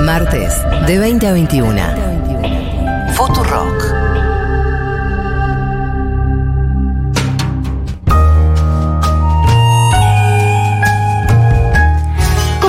[0.00, 0.54] Martes,
[0.86, 1.80] de 20 a 21.
[3.14, 3.85] Futurock.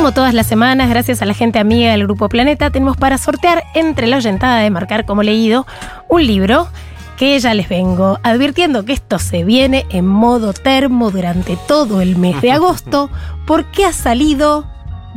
[0.08, 3.65] Como todas las semanas, gracias a la gente amiga del Grupo Planeta, tenemos para sortear
[3.76, 5.67] entre la oyentada de Marcar como leído
[6.08, 6.70] un libro
[7.17, 12.15] que ya les vengo advirtiendo que esto se viene en modo termo durante todo el
[12.15, 13.10] mes de agosto
[13.46, 14.65] porque ha salido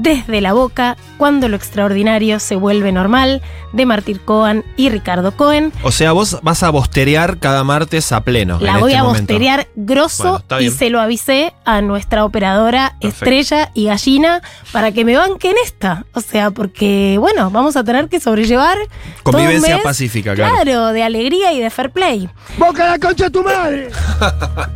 [0.02, 5.72] desde la boca cuando lo extraordinario se vuelve normal de Martín Cohen y Ricardo Cohen.
[5.82, 8.58] O sea, vos vas a bosterear cada martes a pleno.
[8.60, 9.20] La voy este a momento.
[9.32, 13.08] bosterear grosso Bueno, y se lo avisé a nuestra operadora Perfecto.
[13.08, 16.04] estrella y gallina para que me banquen esta.
[16.14, 18.78] O sea, porque, bueno, vamos a tener que sobrellevar.
[18.78, 20.54] todo un Convivencia mes, pacífica, claro.
[20.54, 22.28] Claro, de alegría y de fair play.
[22.56, 23.90] ¡Boca la concha de tu madre!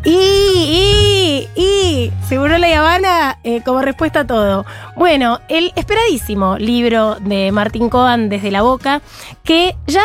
[0.04, 4.66] Y, y, y, seguro la Habana eh, como respuesta a todo.
[4.96, 5.13] Bueno,
[5.48, 9.00] el esperadísimo libro de Martín Cohen desde la boca,
[9.44, 10.03] que ya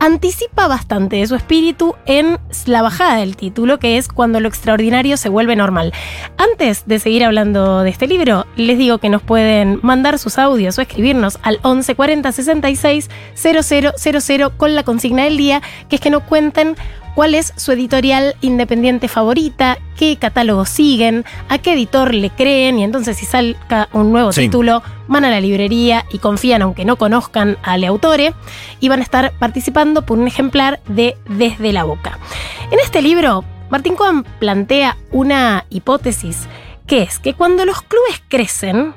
[0.00, 5.16] anticipa bastante de su espíritu en la bajada del título, que es Cuando lo extraordinario
[5.16, 5.92] se vuelve normal.
[6.38, 10.76] Antes de seguir hablando de este libro, les digo que nos pueden mandar sus audios
[10.76, 16.24] o escribirnos al 1140 66 000 con la consigna del día, que es que nos
[16.24, 16.74] cuenten
[17.16, 22.84] cuál es su editorial independiente favorita, qué catálogo siguen, a qué editor le creen y
[22.84, 24.42] entonces si salga un nuevo Sí.
[24.42, 28.34] título van a la librería y confían aunque no conozcan al autore
[28.80, 32.18] y van a estar participando por un ejemplar de Desde la Boca.
[32.70, 36.46] En este libro, Martín Cohen plantea una hipótesis
[36.86, 38.92] que es que cuando los clubes crecen,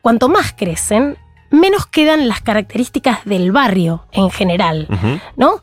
[0.00, 1.18] cuanto más crecen,
[1.52, 4.88] menos quedan las características del barrio en general.
[5.36, 5.60] ¿no?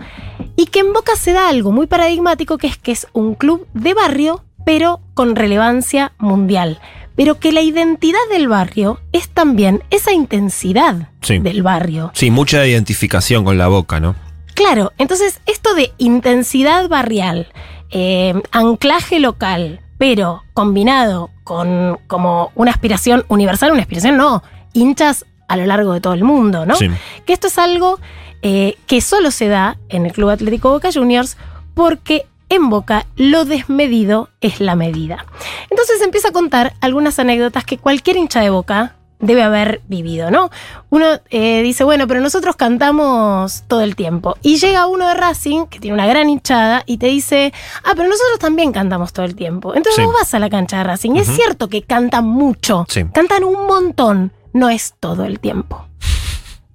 [0.56, 3.68] Y que en Boca se da algo muy paradigmático, que es que es un club
[3.74, 6.80] de barrio, pero con relevancia mundial.
[7.16, 11.40] Pero que la identidad del barrio es también esa intensidad Sí.
[11.40, 12.12] del barrio.
[12.14, 14.16] Sí, mucha identificación con la boca, ¿no?
[14.54, 17.48] Claro, entonces esto de intensidad barrial,
[17.92, 25.58] eh, anclaje local, pero combinado con como una aspiración universal, una aspiración no, hinchas a
[25.58, 26.76] lo largo de todo el mundo, ¿no?
[26.76, 26.88] Sí.
[27.26, 28.00] Que esto es algo
[28.42, 31.36] eh, que solo se da en el Club Atlético Boca Juniors
[31.74, 35.26] porque en Boca lo desmedido es la medida.
[35.70, 40.50] Entonces empieza a contar algunas anécdotas que cualquier hincha de Boca debe haber vivido, ¿no?
[40.90, 44.38] Uno eh, dice, bueno, pero nosotros cantamos todo el tiempo.
[44.42, 47.52] Y llega uno de Racing, que tiene una gran hinchada, y te dice,
[47.84, 49.76] ah, pero nosotros también cantamos todo el tiempo.
[49.76, 50.06] Entonces Sí.
[50.06, 51.12] vos vas a la cancha de Racing.
[51.16, 53.04] y Es cierto que cantan mucho, Sí.
[53.14, 55.86] cantan un montón, no es todo el tiempo.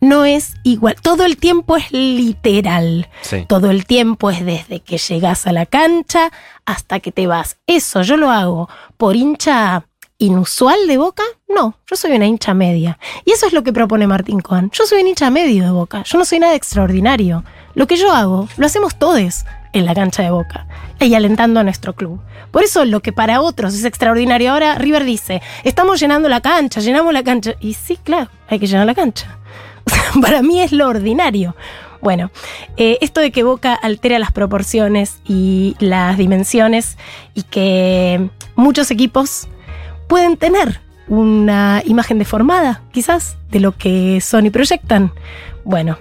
[0.00, 0.96] No es igual.
[1.00, 3.08] Todo el tiempo es literal.
[3.22, 3.46] Sí.
[3.48, 6.30] Todo el tiempo es desde que llegas a la cancha
[6.66, 7.56] hasta que te vas.
[7.66, 9.86] Eso yo lo hago por hincha
[10.18, 11.22] inusual de Boca.
[11.48, 12.98] No, yo soy una hincha media.
[13.24, 14.70] Y eso es lo que propone Martín Cohen.
[14.72, 16.02] Yo soy un hincha medio de Boca.
[16.04, 17.44] Yo no soy nada extraordinario.
[17.74, 20.66] Lo que yo hago, lo hacemos todos en la cancha de Boca
[21.00, 22.20] y alentando a nuestro club.
[22.50, 26.80] Por eso lo que para otros es extraordinario ahora, River dice, estamos llenando la cancha,
[26.80, 27.54] llenamos la cancha.
[27.60, 29.38] Y sí, claro, hay que llenar la cancha.
[30.22, 31.54] Para mí es lo ordinario.
[32.00, 32.30] Bueno,
[32.76, 36.96] eh, esto de que Boca altera las proporciones y las dimensiones
[37.34, 39.48] y que muchos equipos
[40.06, 45.12] pueden tener una imagen deformada, quizás, de lo que son y proyectan.
[45.64, 45.96] Bueno,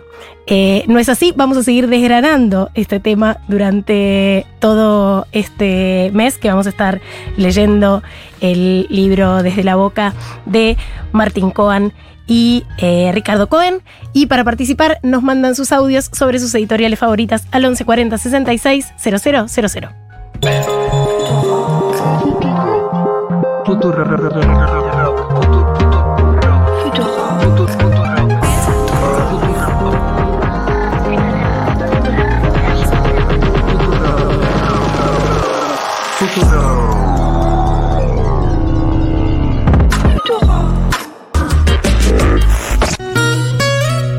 [0.46, 6.50] eh, no es así, vamos a seguir desgranando este tema durante todo este mes que
[6.50, 7.00] vamos a estar
[7.38, 8.04] leyendo
[8.42, 10.14] el libro Desde la Boca
[10.46, 10.76] de
[11.14, 11.94] Martín Cohen
[12.28, 13.82] y eh, Ricardo Cohen.
[14.12, 19.90] Y para participar nos mandan sus audios sobre sus editoriales favoritas al 1140 66 000.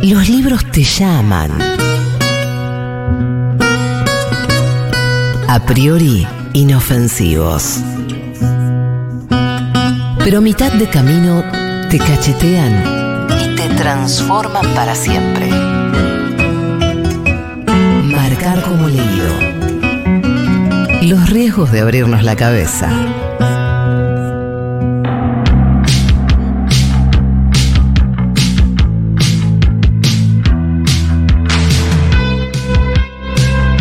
[0.02, 1.50] Los libros te llaman.
[5.48, 7.80] A priori inofensivos.
[10.18, 11.42] Pero a mitad de camino
[11.90, 15.73] te cachetean y te transforman para siempre.
[21.54, 22.90] De abrirnos la cabeza.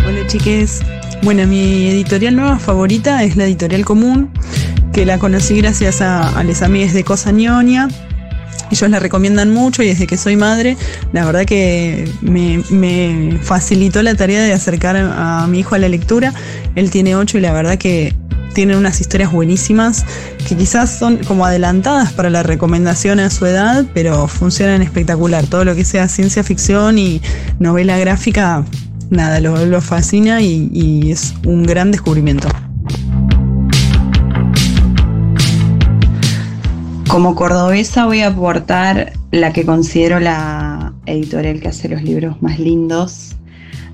[0.05, 0.83] Hola chiques.
[1.23, 4.31] Bueno, mi editorial nueva favorita es la editorial común,
[4.93, 7.87] que la conocí gracias a, a amigues de Cosa Ñoña.
[8.71, 10.77] Ellos la recomiendan mucho y desde que soy madre,
[11.11, 16.33] la verdad que me, facilitó la tarea de acercar a, mi hijo a la lectura.
[16.75, 18.15] Él tiene 8 y la verdad que
[18.53, 20.05] tienen unas historias buenísimas
[20.47, 25.45] que quizás son como adelantadas para la recomendación a su edad, pero funcionan espectacular.
[25.47, 27.21] Todo lo que sea ciencia ficción y
[27.59, 28.63] novela gráfica,
[29.09, 32.47] nada, lo, lo fascina y es un gran descubrimiento.
[37.13, 42.57] Como cordobesa voy a aportar la que considero la editorial que hace los libros más
[42.57, 43.35] lindos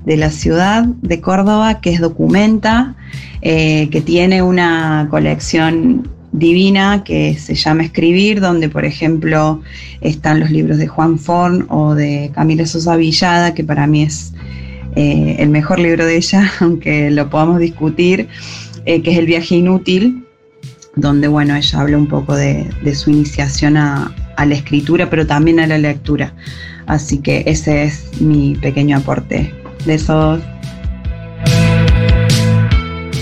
[0.06, 2.96] de la ciudad de Córdoba, que es Documenta,
[3.42, 9.60] eh, que tiene una colección divina que se llama Escribir, donde por ejemplo
[10.00, 14.32] están los libros de Juan Forn o de Camila Sosa Villada, que para mí es
[14.96, 18.28] eh, el mejor libro de ella, aunque lo podamos discutir,
[18.86, 20.24] eh, que es El viaje inútil,
[20.96, 25.60] donde bueno, ella habla un poco de, de su iniciación a, la escritura, pero también
[25.60, 26.34] a la lectura.
[26.86, 29.54] Así que ese es mi pequeño aporte.
[29.84, 30.40] Besos.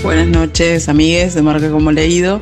[0.01, 2.39] Buenas noches, amigues de Marca Como Leído.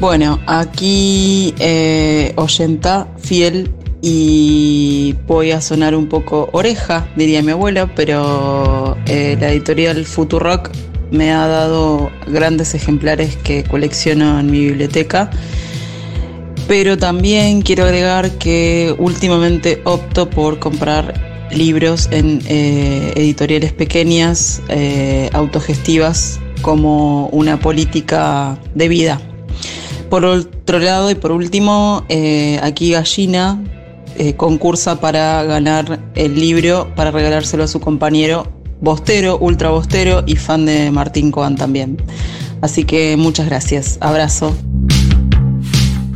[0.00, 3.70] Bueno, aquí eh, oyenta fiel
[4.00, 10.70] y voy a sonar un poco oreja, diría mi abuela, pero eh, la editorial Futurock
[11.14, 15.30] me ha dado grandes ejemplares que colecciono en mi biblioteca.
[16.66, 21.14] Pero también quiero agregar que últimamente opto por comprar
[21.52, 29.20] libros en eh, editoriales pequeñas, eh, autogestivas, como una política de vida.
[30.10, 33.62] Por otro lado y por último, eh, aquí Gallina
[34.36, 40.66] concursa para ganar el libro, para regalárselo a su compañero Bostero, ultra Bostero y fan
[40.66, 41.96] de Martín Coan también.
[42.60, 43.98] Así que muchas gracias.
[44.00, 44.54] Abrazo.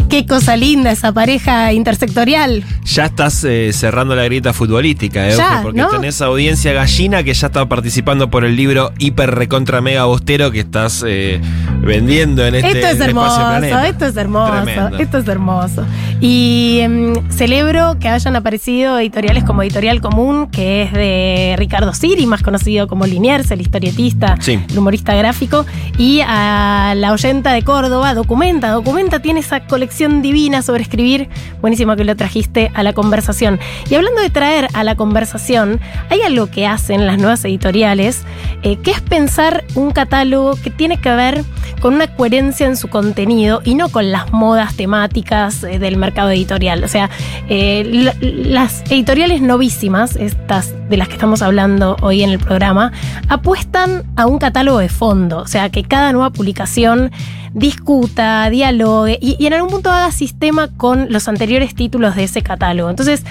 [0.09, 2.65] Qué cosa linda esa pareja intersectorial.
[2.85, 5.35] Ya estás eh, cerrando la grieta futbolística, ¿eh?
[5.37, 5.89] Ya, porque ¿no?
[5.89, 10.61] tenés audiencia gallina que ya está participando por el libro Hiper Recontra Mega Bostero que
[10.61, 11.41] estás eh,
[11.89, 14.99] vendiendo en este esto es hermoso, esto es hermoso, Tremendo.
[14.99, 15.85] esto es hermoso.
[16.21, 22.27] Y em, celebro que hayan aparecido editoriales como Editorial Común, que es de Ricardo Siri,
[22.27, 24.61] más conocido como Liniers, el historietista, Sí.
[24.69, 25.65] el humorista gráfico,
[25.97, 28.71] y a la oyenta de Córdoba, Documenta.
[28.71, 31.29] Documenta tiene esa colección divina sobre escribir,
[31.61, 33.59] buenísimo que lo trajiste a la conversación.
[33.91, 35.81] Y hablando de traer a la conversación,
[36.11, 38.23] hay algo que hacen las nuevas editoriales,
[38.63, 41.45] eh, que es pensar un catálogo que tiene que ver
[41.81, 46.31] con una coherencia en su contenido y no con las modas temáticas eh, del mercado
[46.31, 46.83] editorial.
[46.85, 47.11] O sea,
[47.49, 52.93] eh, la- las editoriales novísimas, estas de las que estamos hablando hoy en el programa,
[53.29, 55.39] apuestan a un catálogo de fondo.
[55.39, 57.11] O sea, que cada nueva publicación
[57.55, 62.89] discuta, dialogue y en algún punto haga sistema con los anteriores títulos de ese catálogo.
[62.91, 63.25] Entonces,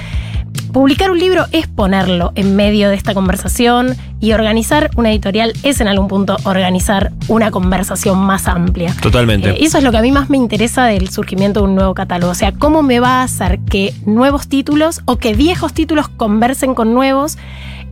[0.77, 5.81] Publicar un libro es ponerlo en medio de esta conversación y organizar una editorial es
[5.81, 8.95] en algún punto organizar una conversación más amplia.
[9.01, 9.49] Totalmente.
[9.49, 11.95] Eh, eso es lo que a mí más me interesa del surgimiento de un nuevo
[11.95, 12.31] catálogo.
[12.31, 16.75] O sea, cómo me va a hacer que nuevos títulos o que viejos títulos conversen
[16.75, 17.39] con nuevos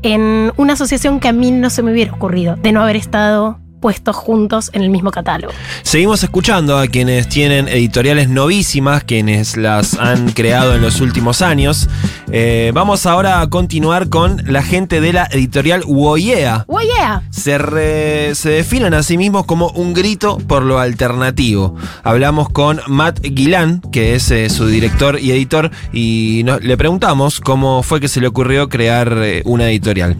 [0.03, 3.57] en una asociación que a mí no se me hubiera ocurrido de no haber estado
[3.79, 5.53] puestos juntos en el mismo catálogo.
[5.83, 11.87] Seguimos escuchando a quienes tienen editoriales novísimas, quienes las han creado en los últimos años.
[12.31, 16.65] Eh, vamos ahora a continuar con la gente de la editorial Woyea.
[16.67, 17.21] ¡Oh, yeah!
[17.29, 21.75] Se, re- se definen a sí mismos como un grito por lo alternativo.
[22.03, 27.39] Hablamos con Matt Guilán, que es eh, su director y editor, y nos- le preguntamos
[27.39, 30.17] cómo fue que se le ocurrió crear eh, una editorial.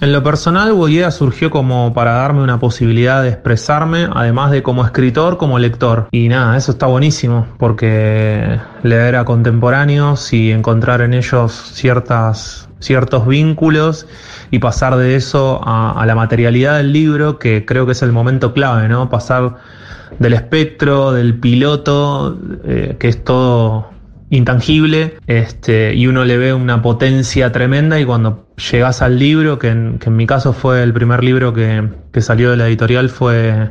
[0.00, 4.84] En lo personal, Boyea surgió como para darme una posibilidad de expresarme, además de como
[4.84, 6.08] escritor, como lector.
[6.10, 13.26] Y nada, eso está buenísimo, porque leer a contemporáneos y encontrar en ellos ciertas, ciertos
[13.26, 14.06] vínculos
[14.50, 18.52] y pasar de eso a, la materialidad del libro, que creo que es el momento
[18.52, 19.10] clave, ¿no?
[19.10, 19.56] Pasar
[20.18, 23.93] del espectro, del piloto, eh, que es todo
[24.30, 29.68] intangible, este, y uno le ve una potencia tremenda y cuando llegas al libro, que
[29.68, 33.08] en, que en mi caso fue el primer libro que, que salió de la editorial,
[33.08, 33.70] fue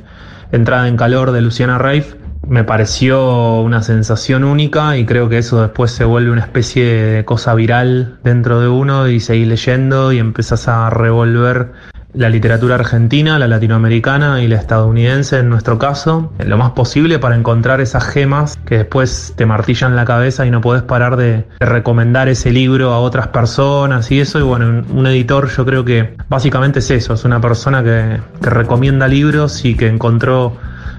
[0.52, 2.16] Entrada en Calor de Luciana Reif,
[2.48, 7.26] me pareció una sensación única y creo que eso después se vuelve una especie de
[7.26, 11.72] cosa viral dentro de uno y seguís leyendo y empezás a revolver
[12.14, 17.36] la literatura argentina, la latinoamericana y la estadounidense en nuestro caso, lo más posible para
[17.36, 22.30] encontrar esas gemas que después te martillan la cabeza y no podés parar de, recomendar
[22.30, 24.40] ese libro a otras personas y eso.
[24.40, 29.08] Y bueno, un, editor yo creo que básicamente es eso, es una persona que, recomienda
[29.08, 30.58] libros y que encontró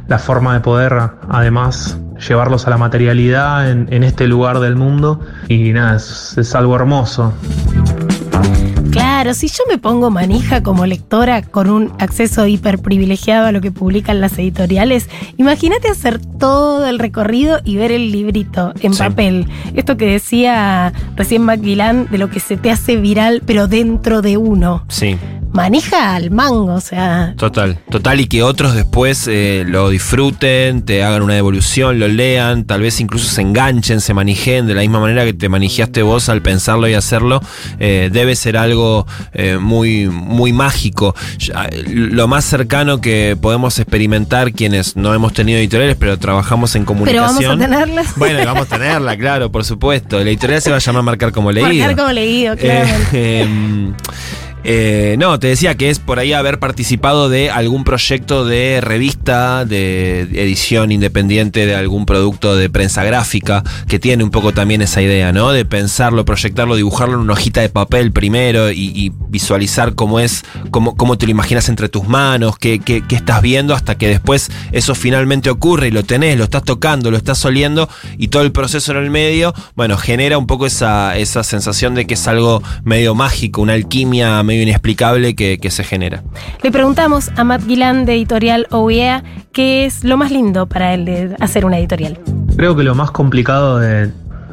[0.09, 0.99] la forma de poder
[1.29, 1.99] además
[2.29, 7.33] llevarlos a la materialidad en, este lugar del mundo y nada, es algo hermoso.
[8.95, 13.61] Claro, si yo me pongo manija como lectora con un acceso hiper privilegiado a lo
[13.61, 19.01] que publican las editoriales, imagínate hacer todo el recorrido y ver el librito en Sí.
[19.01, 19.47] papel.
[19.75, 24.37] Esto que decía recién Macmillan de lo que se te hace viral, pero dentro de
[24.37, 24.85] uno.
[24.89, 25.17] Sí.
[25.55, 27.33] Manija al mango, o sea.
[27.39, 32.65] Total, total, y que otros después eh, lo disfruten, te hagan una devolución, lo lean,
[32.65, 36.29] tal vez incluso se enganchen, se manijen de la misma manera que te manijeaste vos
[36.29, 37.41] al pensarlo y hacerlo,
[37.79, 41.15] eh, debe ser algo eh, muy, muy mágico.
[41.87, 46.87] Lo más cercano que podemos experimentar quienes no hemos tenido editoriales, pero trabajamos en Pero
[46.99, 47.61] comunicación.
[47.61, 48.15] vamos a.
[48.17, 50.19] Bueno, y vamos a tenerla, claro, por supuesto.
[50.19, 51.69] La editorial se va a llamar Marcar como leído.
[51.69, 53.41] Marcar como leído, Eh, claramente.
[53.43, 53.95] em,
[54.65, 59.65] eh, no, te decía que es por ahí haber participado de algún proyecto de revista,
[59.67, 65.03] de edición independiente de algún producto de prensa gráfica, que tiene un poco también esa
[65.03, 65.53] idea, ¿no?
[65.53, 70.97] De pensarlo, proyectarlo, dibujarlo en una hojita de papel primero y, visualizar cómo es, cómo,
[70.97, 74.49] cómo te lo imaginas entre tus manos, qué, qué- qué estás viendo, hasta que después
[74.71, 78.53] eso finalmente ocurre y lo tenés, lo estás tocando, lo estás oliendo y todo el
[78.53, 82.63] proceso en el medio, bueno, genera un poco esa, esa sensación de que es algo
[82.85, 86.23] medio mágico, una alquimia medio inexplicable que, que se genera.
[86.63, 91.05] Le preguntamos a Matt Gillan de Editorial OEA qué es lo más lindo para él
[91.05, 92.19] de hacer una editorial.
[92.57, 94.11] Creo que lo más complicado de,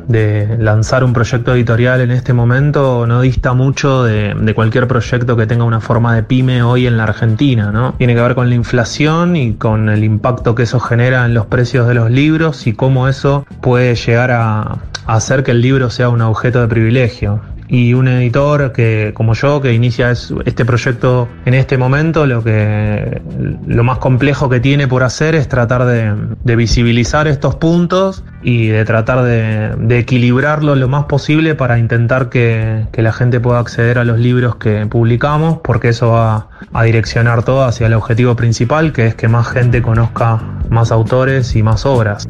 [0.07, 5.37] de lanzar un proyecto editorial en este momento no dista mucho de, de cualquier proyecto
[5.37, 7.93] que tenga una forma de pyme hoy en la Argentina, ¿no?
[7.97, 11.45] Tiene que ver con la inflación y con el impacto que eso genera en los
[11.45, 16.09] precios de los libros y cómo eso puede llegar a, hacer que el libro sea
[16.09, 17.41] un objeto de privilegio.
[17.73, 22.43] Y un editor que, como yo, que inicia es- este proyecto en este momento, lo
[22.43, 23.21] que
[23.65, 26.13] lo más complejo que tiene por hacer es tratar de,
[26.57, 32.85] visibilizar estos puntos y de tratar de, de equilibrarlo lo más posible para intentar que
[32.93, 37.63] la gente pueda acceder a los libros que publicamos, porque eso va a direccionar todo
[37.63, 42.27] hacia el objetivo principal, que es que más gente conozca más autores y más obras.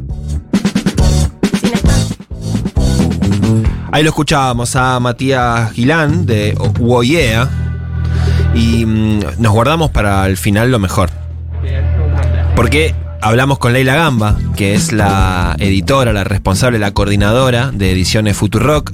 [3.93, 7.49] Ahí lo escuchábamos a Matías Gilán de Woyea
[8.53, 11.09] y mm, nos guardamos para el final lo mejor.
[12.55, 18.37] Porque hablamos con Leila Gamba, que es la editora, la responsable, la coordinadora de ediciones
[18.37, 18.93] Futurock.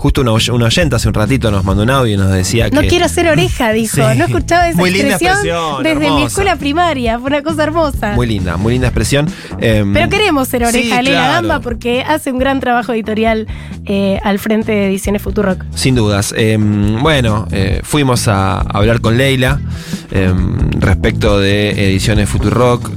[0.00, 2.70] Justo un, oy- un oyente hace un ratito nos mandó un audio y nos decía
[2.72, 2.88] No que.
[2.88, 3.96] quiero ser oreja, dijo.
[3.96, 4.02] Sí.
[4.16, 7.18] No escuchaba esa Muy linda expresión, expresión, desde mi escuela primaria.
[7.18, 8.12] Fue una cosa hermosa.
[8.14, 9.28] Muy linda, muy linda expresión.
[9.60, 11.32] Em, Pero queremos ser oreja sí, claro.
[11.34, 13.46] Gamba porque hace un gran trabajo editorial
[13.84, 15.62] eh, al frente de Ediciones Futurock.
[15.74, 16.32] Sin dudas.
[16.34, 19.60] Em, bueno, eh, fuimos a hablar con Leila
[20.12, 22.88] em, respecto de ediciones Futurock.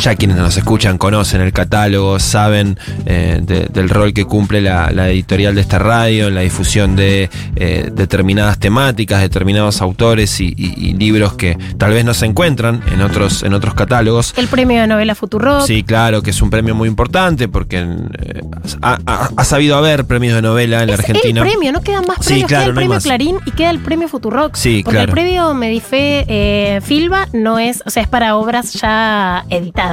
[0.00, 4.90] Ya quienes nos escuchan conocen el catálogo, saben eh, de- del rol que cumple la,
[4.92, 10.54] la editorial de esta radio en la difusión de eh, determinadas temáticas, determinados autores y,
[10.56, 14.32] y- y libros que tal vez no se encuentran en otros, en otros catálogos.
[14.38, 15.66] El premio de novela Futurock.
[15.66, 18.40] Sí, claro, que es un premio muy importante porque eh,
[18.80, 21.42] ha, ha- ha sabido haber premios de novela en la Argentina.
[21.42, 22.48] El premio, no quedan más Sí, premios.
[22.48, 23.00] claro, queda el no premio.
[23.02, 24.54] Clarín y queda el premio Futurock.
[24.56, 25.10] Sí, porque claro.
[25.10, 29.89] el premio Medife Filba no es, o sea, es para obras ya editadas.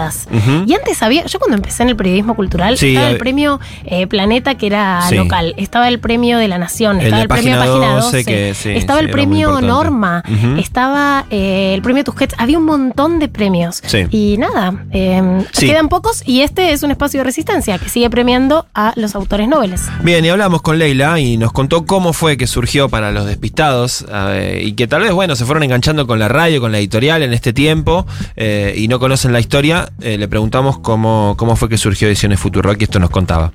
[0.65, 3.59] Y antes había, yo cuando empecé en el periodismo cultural, Sí, estaba el hab- premio
[3.85, 5.15] eh, Planeta, que era Sí.
[5.15, 8.53] local, estaba el premio de la Nación, estaba el premio Página Página 12, 12, que
[8.53, 9.59] sí, estaba el premio.
[9.61, 10.23] Norma,
[10.57, 13.81] estaba eh, el premio Tusquets, había un montón de premios.
[14.11, 15.67] Y nada, eh, Sí.
[15.67, 19.47] quedan pocos y este es un espacio de resistencia que sigue premiando a los autores
[19.47, 19.81] nobles.
[20.03, 24.05] Bien, y hablamos con Leila y nos contó cómo fue que surgió para los despistados
[24.11, 27.23] eh, y que tal vez, bueno, se fueron enganchando con la radio, con la editorial
[27.23, 29.76] en este tiempo eh, y no conocen la historia.
[30.01, 33.51] Eh, le preguntamos cómo, cómo fue que surgió Ediciones Futurock y esto nos contaba.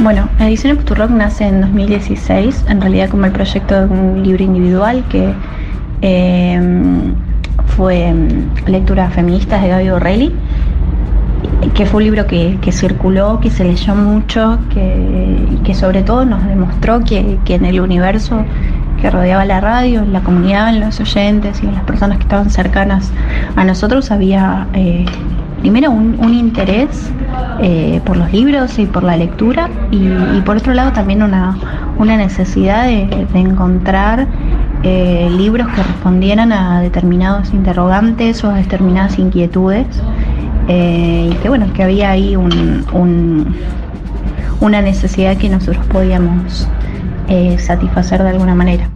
[0.00, 5.04] Bueno, Ediciones Futurock nace en 2016, en realidad como el proyecto de un libro individual
[5.08, 5.32] que
[6.02, 6.60] eh,
[7.76, 10.34] fue mm, Lecturas Feministas de Gaby Borrelli,
[11.74, 16.24] que fue un libro que, que circuló, que se leyó mucho, que, que sobre todo
[16.24, 18.44] nos demostró que, que en el universo
[19.00, 22.22] que rodeaba la radio, en la comunidad, en los oyentes y en las personas que
[22.22, 23.10] estaban cercanas
[23.56, 25.04] a nosotros había eh,
[25.62, 27.08] primero un, interés
[27.62, 31.56] eh, por los libros y por la lectura y, por otro lado también una,
[31.98, 34.26] una necesidad de, encontrar
[34.82, 39.86] eh, libros que respondieran a determinados interrogantes o a determinadas inquietudes
[40.66, 43.54] eh, y que bueno, que había ahí un, un-
[44.58, 46.68] una necesidad que nosotros podíamos
[47.58, 48.90] satisfacer de alguna manera.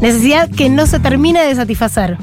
[0.00, 2.16] Necesidad que no se termina de satisfacer.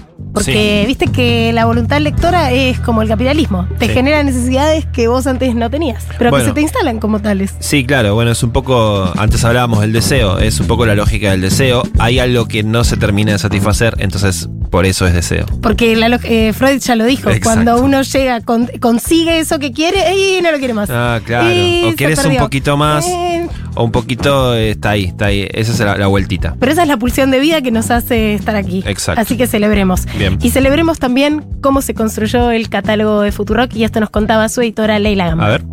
[0.46, 3.68] Porque viste que la voluntad lectora es como el capitalismo.
[3.80, 3.94] Te Sí.
[3.94, 6.46] genera necesidades que vos antes no tenías, pero Bueno.
[6.46, 7.56] que se te instalan como tales.
[7.60, 11.32] Sí, claro, bueno, es un poco, antes hablábamos del deseo, es un poco la lógica
[11.32, 11.84] del deseo.
[12.00, 15.46] Hay algo que no se termina de satisfacer, entonces por eso es deseo.
[15.62, 17.44] Porque la eh, Freud ya lo dijo, Exacto.
[17.44, 20.90] cuando uno llega, con- consigue eso que quiere y no lo quiere más.
[20.92, 21.52] Ah, claro.
[21.52, 25.48] Y o quieres un poquito más, Eh, o un poquito eh, está ahí, está ahí.
[25.54, 26.56] Esa es la, la vueltita.
[26.60, 28.84] pero esa es la pulsión de vida que nos hace estar aquí.
[28.86, 29.22] Exacto.
[29.22, 30.06] Así que celebremos.
[30.18, 30.38] Bien.
[30.42, 34.62] Y celebremos también cómo se construyó el catálogo de Futurock y esto nos contaba su
[34.62, 35.46] editora Leila Gamba.
[35.46, 35.64] A ver.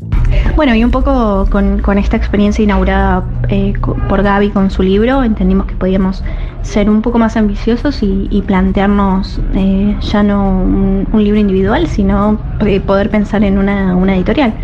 [0.57, 4.83] Bueno, y un poco con, con esta experiencia inaugurada eh, co- por Gaby con su
[4.83, 6.23] libro, entendimos que podíamos
[6.65, 12.39] ser un poco más ambiciosos y, plantearnos eh, ya no un, un libro individual, sino
[12.67, 14.55] eh, poder pensar en una, editorial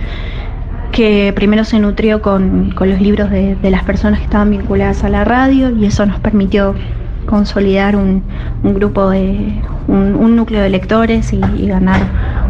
[0.92, 5.04] que primero se nutrió con, con los libros de, de las personas que estaban vinculadas
[5.04, 6.74] a la radio y eso nos permitió
[7.26, 8.24] consolidar un,
[8.64, 9.54] un grupo de
[9.86, 12.00] un, núcleo de lectores y ganar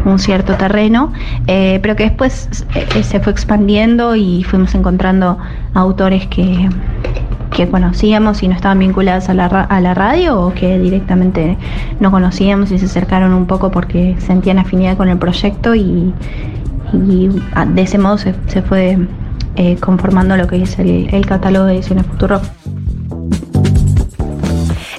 [0.05, 1.13] un cierto terreno,
[1.47, 5.37] eh, pero que después eh, se fue expandiendo y fuimos encontrando
[5.73, 6.69] autores que,
[7.51, 11.57] que conocíamos y no estaban vinculados a la, a la radio o que directamente
[11.99, 16.13] no conocíamos y se acercaron un poco porque sentían afinidad con el proyecto y,
[16.93, 17.29] y
[17.73, 18.97] de ese modo se, se fue
[19.55, 22.41] eh, conformando lo que es el, el catálogo de ediciones Futuro.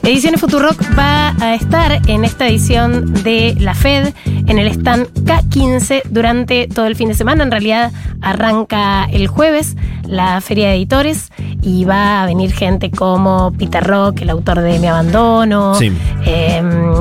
[0.03, 4.13] Ediciones Futurock va a estar en esta edición de la Fed
[4.47, 7.43] en el stand K15 durante todo el fin de semana.
[7.43, 9.77] En realidad arranca el jueves
[10.07, 11.31] la Feria de Editores
[11.63, 15.93] y va a venir gente como Peter Rock, el autor de Mi Abandono, Sí.
[16.27, 16.61] eh,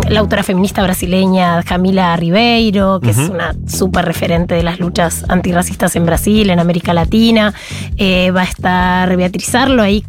[0.09, 5.95] la autora feminista brasileña Camila Ribeiro, que es una súper referente de las luchas antirracistas
[5.95, 7.53] en Brasil, en América Latina.
[7.97, 10.03] Eh, va a estar Beatriz Arlo ahí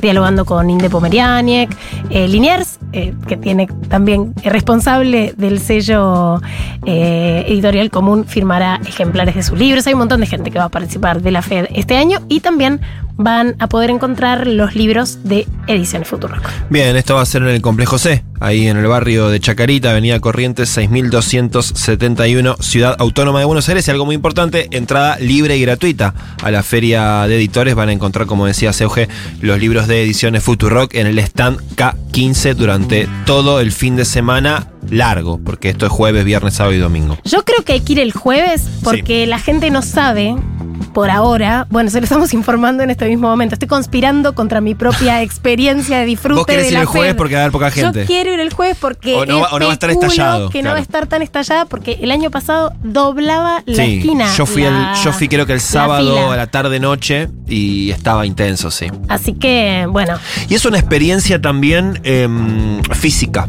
[0.00, 1.70] dialogando con Inde Pomerianiec.
[2.10, 6.40] Eh, Liniers, eh, que tiene también es responsable del sello
[6.84, 9.86] editorial común, firmará ejemplares de sus libros.
[9.86, 12.40] Hay un montón de gente que va a participar de la FED este año y
[12.40, 12.80] también
[13.22, 16.48] van a poder encontrar los libros de Ediciones Futurock.
[16.70, 19.90] Bien, esto va a ser en el complejo C, ahí en el barrio de Chacarita,
[19.90, 23.86] Avenida Corrientes 6271, Ciudad Autónoma de Buenos Aires.
[23.86, 27.74] Y algo muy importante, entrada libre y gratuita a la feria de editores.
[27.74, 29.08] Van a encontrar, como decía Seuge,
[29.42, 34.66] los libros de ediciones Futurock en el stand K15 durante todo el fin de semana
[34.88, 37.18] largo, porque esto es jueves, viernes, sábado y domingo.
[37.24, 40.36] Yo creo que hay que ir el jueves porque la gente no sabe
[40.94, 41.68] por ahora.
[41.70, 43.54] Bueno, se lo estamos informando en este mismo momento.
[43.54, 47.10] Estoy conspirando contra mi propia experiencia de disfrute Vos querés de ir la el jueves
[47.10, 47.16] FED.
[47.16, 48.00] porque va a haber poca gente.
[48.00, 50.50] Yo quiero ir el jueves porque O no va- o no va a estar estallado,
[50.50, 54.34] que no va a estar tan estallada porque el año pasado doblaba la Sí, esquina.
[54.36, 56.32] yo fui, la- el, yo fui creo que el la sábado fila.
[56.32, 58.86] a la tarde-noche y estaba intenso, sí.
[59.08, 60.18] Así que, bueno,
[60.48, 63.46] Y es una experiencia también em, física.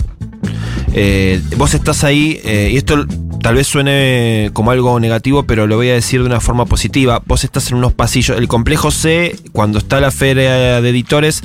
[0.93, 3.05] Eh, vos estás ahí, eh, y esto
[3.41, 7.21] tal vez suene como algo negativo, pero lo voy a decir de una forma positiva.
[7.25, 8.37] Vos estás en unos pasillos.
[8.37, 11.43] El complejo C, cuando está la feria de editores.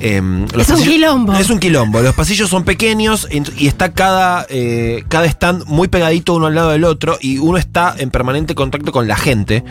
[0.00, 1.32] Em, Es un quilombo.
[1.34, 2.00] Es un quilombo.
[2.00, 3.26] Los pasillos son pequeños
[3.56, 7.58] y está cada, eh, cada stand muy pegadito uno al lado del otro y uno
[7.58, 9.64] está en permanente contacto con la gente.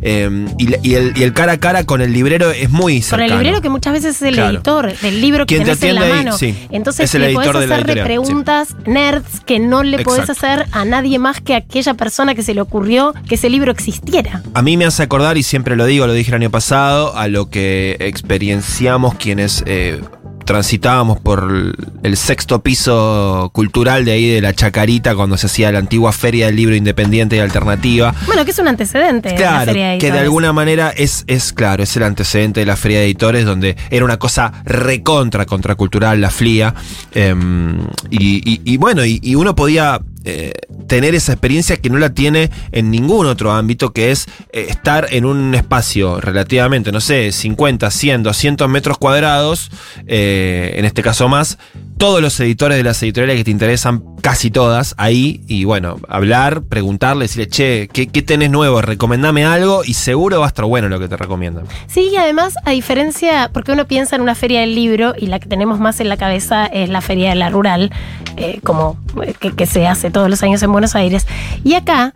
[0.00, 3.32] em, y, el, y el cara a cara con el librero es muy Con cercano.
[3.34, 4.56] el librero que muchas veces es el Claro.
[4.56, 6.38] editor del libro que Quien te tenés en la ahí, mano.
[6.38, 6.56] sí.
[6.70, 8.00] Entonces Es el le podés hacerle sí.
[8.02, 10.46] preguntas nerds que no le podés Exacto.
[10.46, 13.70] hacer a nadie más que a aquella persona que se le ocurrió que ese libro
[13.72, 14.42] existiera.
[14.54, 17.28] A mí me hace acordar, y siempre lo digo, lo dije el año pasado, a
[17.28, 20.00] lo que experienciamos quienes eh,
[20.44, 25.78] transitábamos por el sexto piso cultural de ahí de la Chacarita cuando se hacía la
[25.78, 28.12] antigua feria del libro independiente y alternativa.
[28.26, 31.24] Bueno, que es un antecedente de la Claro, Feria de que de alguna manera es,
[31.28, 35.46] es claro, es el antecedente de la Feria de Editores, donde era una cosa recontra
[35.46, 36.74] contracultural, la FLIA.
[37.14, 37.78] em,
[38.10, 40.52] y, y- y bueno, y, y uno podía eh,
[40.86, 45.08] tener esa experiencia que no la tiene en ningún otro ámbito, que es eh, estar
[45.10, 49.70] en un espacio relativamente, no sé, 50, 100, 200 metros cuadrados,
[50.06, 51.58] eh, en este caso más,
[51.98, 56.62] todos los editores de las editoriales que te interesan, casi todas, ahí, y bueno, hablar,
[56.62, 58.80] preguntarle, decirle, che, ¿qué, qué tenés nuevo?
[58.80, 61.64] Recomendame algo y seguro va a estar bueno lo que te recomiendan.
[61.88, 65.40] Sí, y además, a diferencia, porque uno piensa en una feria del libro y la
[65.40, 67.90] que tenemos más en la cabeza es la feria de la rural,
[68.36, 71.26] eh, como eh, que, que se hace todos los años en Buenos Aires.
[71.64, 72.14] Y acá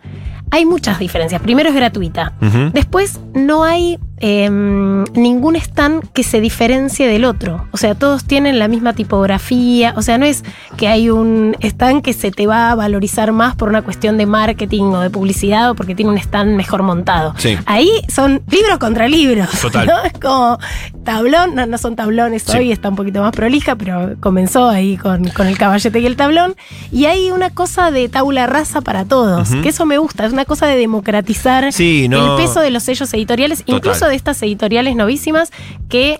[0.49, 1.41] hay muchas diferencias.
[1.41, 2.33] Primero es gratuita.
[2.73, 7.67] Después no hay em, ningún stand que se diferencie del otro.
[7.71, 9.93] O sea, todos tienen la misma tipografía.
[9.95, 10.43] O sea, no es
[10.75, 14.25] que hay un stand que se te va a valorizar más por una cuestión de
[14.25, 17.33] marketing o de publicidad o porque tiene un stand mejor montado.
[17.37, 17.57] Sí.
[17.65, 19.49] Ahí son libros contra libros.
[19.61, 19.87] Total.
[19.87, 19.93] ¿no?
[20.07, 20.57] Es como
[21.03, 22.57] tablón, no, no son tablones Sí.
[22.57, 26.15] hoy, está un poquito más prolija, pero comenzó ahí con, con el caballete y el
[26.15, 26.55] tablón.
[26.91, 30.45] Y hay una cosa de tabula rasa para todos, que eso me gusta, es una
[30.45, 33.75] cosa de democratizar Sí, no- el peso de los sellos editoriales, Total.
[33.75, 35.51] incluso de estas editoriales novísimas
[35.89, 36.19] que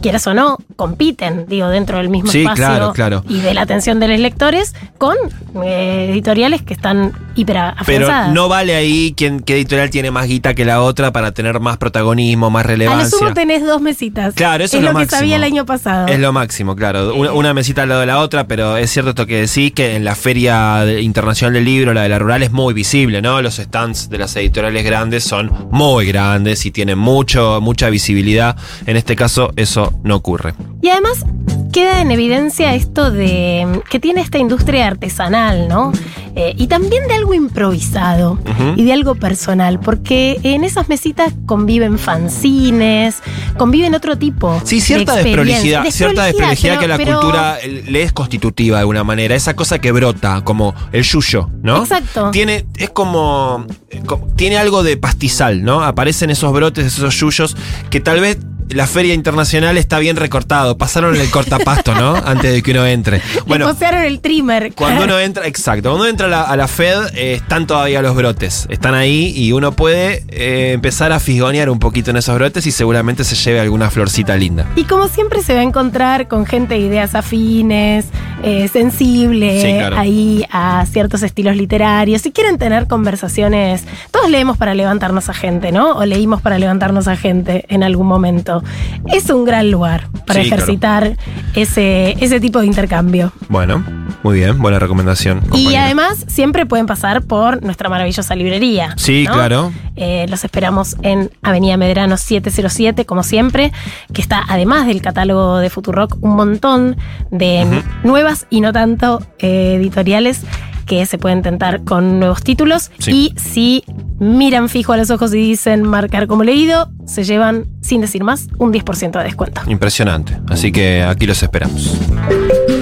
[0.00, 3.24] quieras o no, compiten, digo, dentro del mismo Sí, espacio claro, claro.
[3.28, 5.16] y de la atención de los lectores con
[5.64, 8.32] eh, editoriales que están hiper Pero afianzadas.
[8.32, 11.76] no vale ahí quién, qué editorial tiene más guita que la otra para tener más
[11.78, 13.18] protagonismo, más A lo relevancia.
[13.18, 14.34] sumo tenés dos mesitas.
[14.34, 15.18] Claro, eso es es lo, lo que máximo.
[15.20, 16.08] sabía el año pasado.
[16.08, 17.14] Es lo máximo, claro.
[17.14, 19.96] Una, una mesita al lado de la otra, pero es cierto esto que decís que
[19.96, 23.40] en la Feria Internacional del Libro, la de la Rural, es muy visible, ¿no?
[23.42, 28.56] Los stands de las editoriales grandes son muy grandes y tienen mucho, mucha visibilidad.
[28.86, 30.54] En este caso, eso no ocurre.
[30.82, 31.24] Y además
[31.72, 35.92] queda en evidencia esto de que tiene esta industria artesanal, ¿no?
[36.34, 38.38] Eh, y también de algo improvisado
[38.76, 43.22] y de algo personal, porque en esas mesitas conviven fanzines,
[43.56, 44.60] conviven otro tipo.
[44.64, 48.76] Sí, cierta de desprolijidad, cierta desprolijidad que a la pero- cultura eh, le es constitutiva
[48.78, 49.34] de alguna manera.
[49.34, 51.78] Esa cosa que brota, como el yuyo, ¿no?
[51.78, 52.30] Exacto.
[52.30, 54.02] Tiene, es como, eh,
[54.36, 55.82] tiene algo de pastizal, ¿no?
[55.84, 57.56] Aparecen esos brotes, esos yuyos,
[57.90, 58.38] que tal vez
[58.70, 60.76] la feria internacional está bien recortado.
[60.78, 62.14] Pasaron el cortapasto, ¿no?
[62.24, 63.20] Antes de que uno entre.
[63.46, 64.72] Le posearon el trimmer.
[64.74, 68.02] Cuando uno entra, exacto, cuando uno entra a la, a la Fed, eh, están todavía
[68.02, 68.66] los brotes.
[68.70, 72.70] Están ahí y uno puede eh, empezar a fisgonear un poquito en esos brotes y
[72.72, 74.66] seguramente se lleve alguna florcita linda.
[74.76, 78.06] Y como siempre se va a encontrar con gente de ideas afines,
[78.42, 79.96] eh, sensible, Sí, claro.
[79.98, 82.22] ahí a ciertos estilos literarios.
[82.22, 85.92] Si quieren tener conversaciones, todos leemos para levantarnos a gente, ¿no?
[85.92, 88.62] O leímos para levantarnos a gente en algún momento.
[89.06, 90.62] Es un gran lugar para Sí, claro.
[90.62, 91.16] ejercitar
[91.54, 93.32] ese, ese tipo de intercambio.
[93.48, 93.84] Bueno,
[94.22, 95.40] muy bien, buena recomendación.
[95.54, 98.94] Y además siempre pueden pasar por nuestra maravillosa librería.
[98.96, 99.32] Sí, ¿no?
[99.34, 99.72] claro.
[99.96, 103.72] Eh, los esperamos en Avenida Medrano 707, como siempre,
[104.14, 106.96] que está además del catálogo de Futurock un montón
[107.30, 110.42] de nuevas y no tanto eh, editoriales
[110.86, 112.90] que se pueden tentar con nuevos títulos.
[112.98, 113.32] Sí.
[113.36, 113.84] Y si
[114.18, 118.48] miran fijo a los ojos y dicen marcar como leído, se llevan, sin decir más,
[118.58, 119.62] un 10% de descuento.
[119.68, 120.36] Impresionante.
[120.48, 121.96] Así que aquí los esperamos.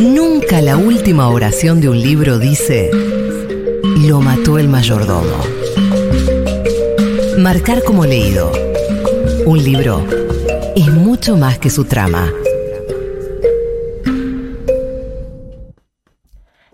[0.01, 2.91] Nunca la última oración de un libro dice,
[4.07, 5.37] lo mató el mayordomo.
[7.39, 8.51] Marcar como leído.
[9.45, 10.03] Un libro
[10.75, 12.33] es mucho más que su trama.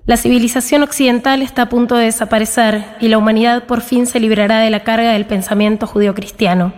[0.07, 4.61] La civilización occidental está a punto de desaparecer y la humanidad por fin se librará
[4.61, 6.75] de la carga del pensamiento judio-cristiano.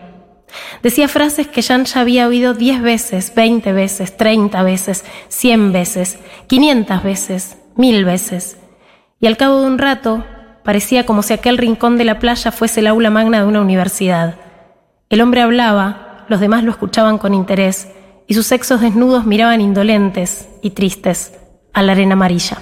[0.80, 6.18] Decía frases que Jan ya había oído 10 veces, 20 veces, 30 veces, 100 veces,
[6.46, 8.58] 500 veces, 1000 veces.
[9.18, 10.24] Y al cabo de un rato,
[10.62, 14.36] parecía como si aquel rincón de la playa fuese el aula magna de una universidad.
[15.10, 17.88] El hombre hablaba, los demás lo escuchaban con interés,
[18.28, 21.32] y sus sexos desnudos miraban indolentes y tristes
[21.72, 22.58] a la arena amarilla.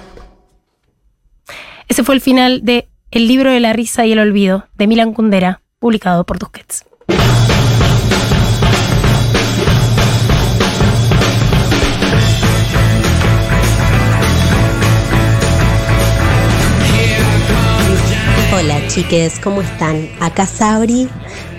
[1.87, 5.13] Ese fue el final de El libro de la risa y el olvido, de Milan
[5.13, 6.83] Kundera, publicado por Tusquets.
[18.51, 20.09] Hola chiques, ¿cómo están?
[20.19, 21.07] Acá Sabri,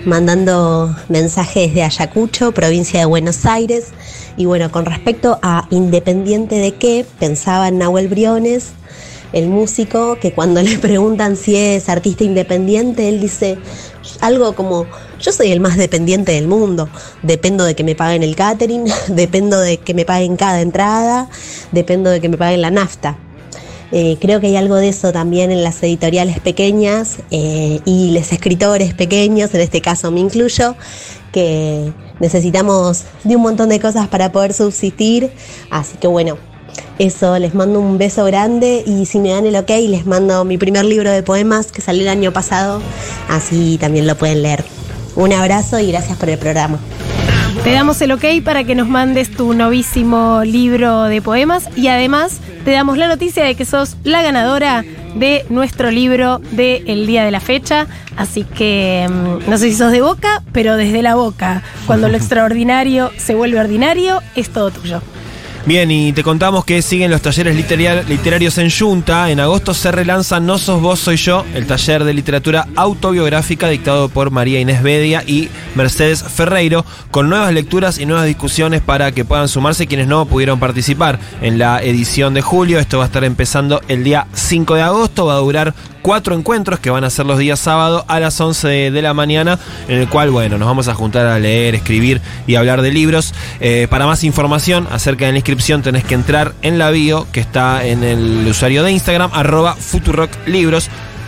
[0.05, 3.91] mandando mensajes de Ayacucho, provincia de Buenos Aires.
[4.35, 8.73] Y bueno, con respecto a Independiente de qué, pensaba en Nahuel Briones,
[9.33, 13.57] el músico, que cuando le preguntan si es artista independiente, él dice
[14.21, 14.85] algo como,
[15.19, 16.89] yo soy el más dependiente del mundo,
[17.23, 21.29] dependo de que me paguen el catering, dependo de que me paguen cada entrada,
[21.71, 23.17] dependo de que me paguen la nafta.
[23.91, 28.33] Eh, creo que hay algo de eso también en las editoriales pequeñas eh, y los
[28.33, 30.75] escritores pequeños, en este caso me incluyo,
[31.31, 35.31] que necesitamos de un montón de cosas para poder subsistir.
[35.69, 36.37] Así que bueno,
[36.99, 40.57] eso, les mando un beso grande y si me dan el ok, les mando mi
[40.57, 42.81] primer libro de poemas que salió el año pasado,
[43.29, 44.63] así también lo pueden leer.
[45.15, 46.79] Un abrazo y gracias por el programa.
[47.63, 52.39] Te damos el ok para que nos mandes tu novísimo libro de poemas y además
[52.63, 57.31] te damos la noticia de que sos la ganadora de nuestro libro del día de
[57.31, 57.87] la fecha.
[58.15, 62.17] Así que mm, no sé si sos de boca, pero desde la boca, cuando lo
[62.17, 65.01] extraordinario se vuelve ordinario, es todo tuyo.
[65.67, 69.29] Bien, y te contamos que siguen los talleres literarios en Junta.
[69.29, 74.07] En agosto se relanza No sos vos, soy yo, el taller de literatura autobiográfica dictado
[74.07, 79.25] por María Inés Bedia y Mercedes Ferreiro, con nuevas lecturas y nuevas discusiones para que
[79.25, 82.79] puedan sumarse quienes no pudieron participar en la edición de julio.
[82.79, 86.79] Esto va a estar empezando el día 5 de agosto, va a durar cuatro encuentros
[86.79, 89.59] que van a ser los días sábado a las 11 de la mañana,
[89.89, 93.33] en el cual, bueno, nos vamos a juntar a leer, escribir y hablar de libros.
[93.59, 97.39] Eh, para más información acerca de la inscripción tenés que entrar en la bio que
[97.39, 100.31] está en el usuario de Instagram, arroba Futurock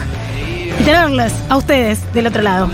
[0.80, 2.70] Y tenerlos a ustedes del otro lado.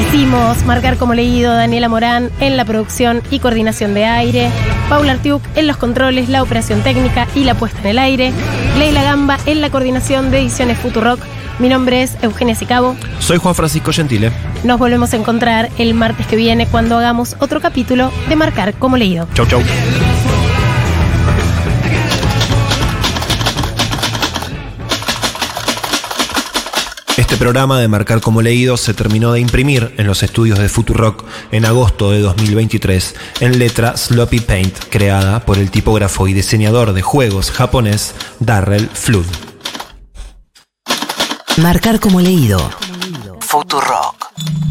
[0.00, 4.50] Hicimos marcar como leído Daniela Morán en la producción y coordinación de aire,
[4.88, 8.32] Paula Artiuk en los controles, la operación técnica y la puesta en el aire,
[8.78, 11.20] Leila Gamba en la coordinación de ediciones Futurock.
[11.58, 12.96] Mi nombre es Eugenia Sicabo.
[13.18, 14.30] Soy Juan Francisco Gentile.
[14.64, 18.96] Nos volvemos a encontrar el martes que viene cuando hagamos otro capítulo de Marcar como
[18.96, 19.26] leído.
[19.34, 19.62] Chau, chau.
[27.16, 31.24] Este programa de Marcar como Leído se terminó de imprimir en los estudios de Futurock
[31.50, 37.00] en agosto de 2023 en letra Sloppy Paint creada por el tipógrafo y diseñador de
[37.00, 39.45] juegos japonés Darrell Flood.
[41.62, 42.58] Marcar como leído.
[43.40, 44.66] Futurock.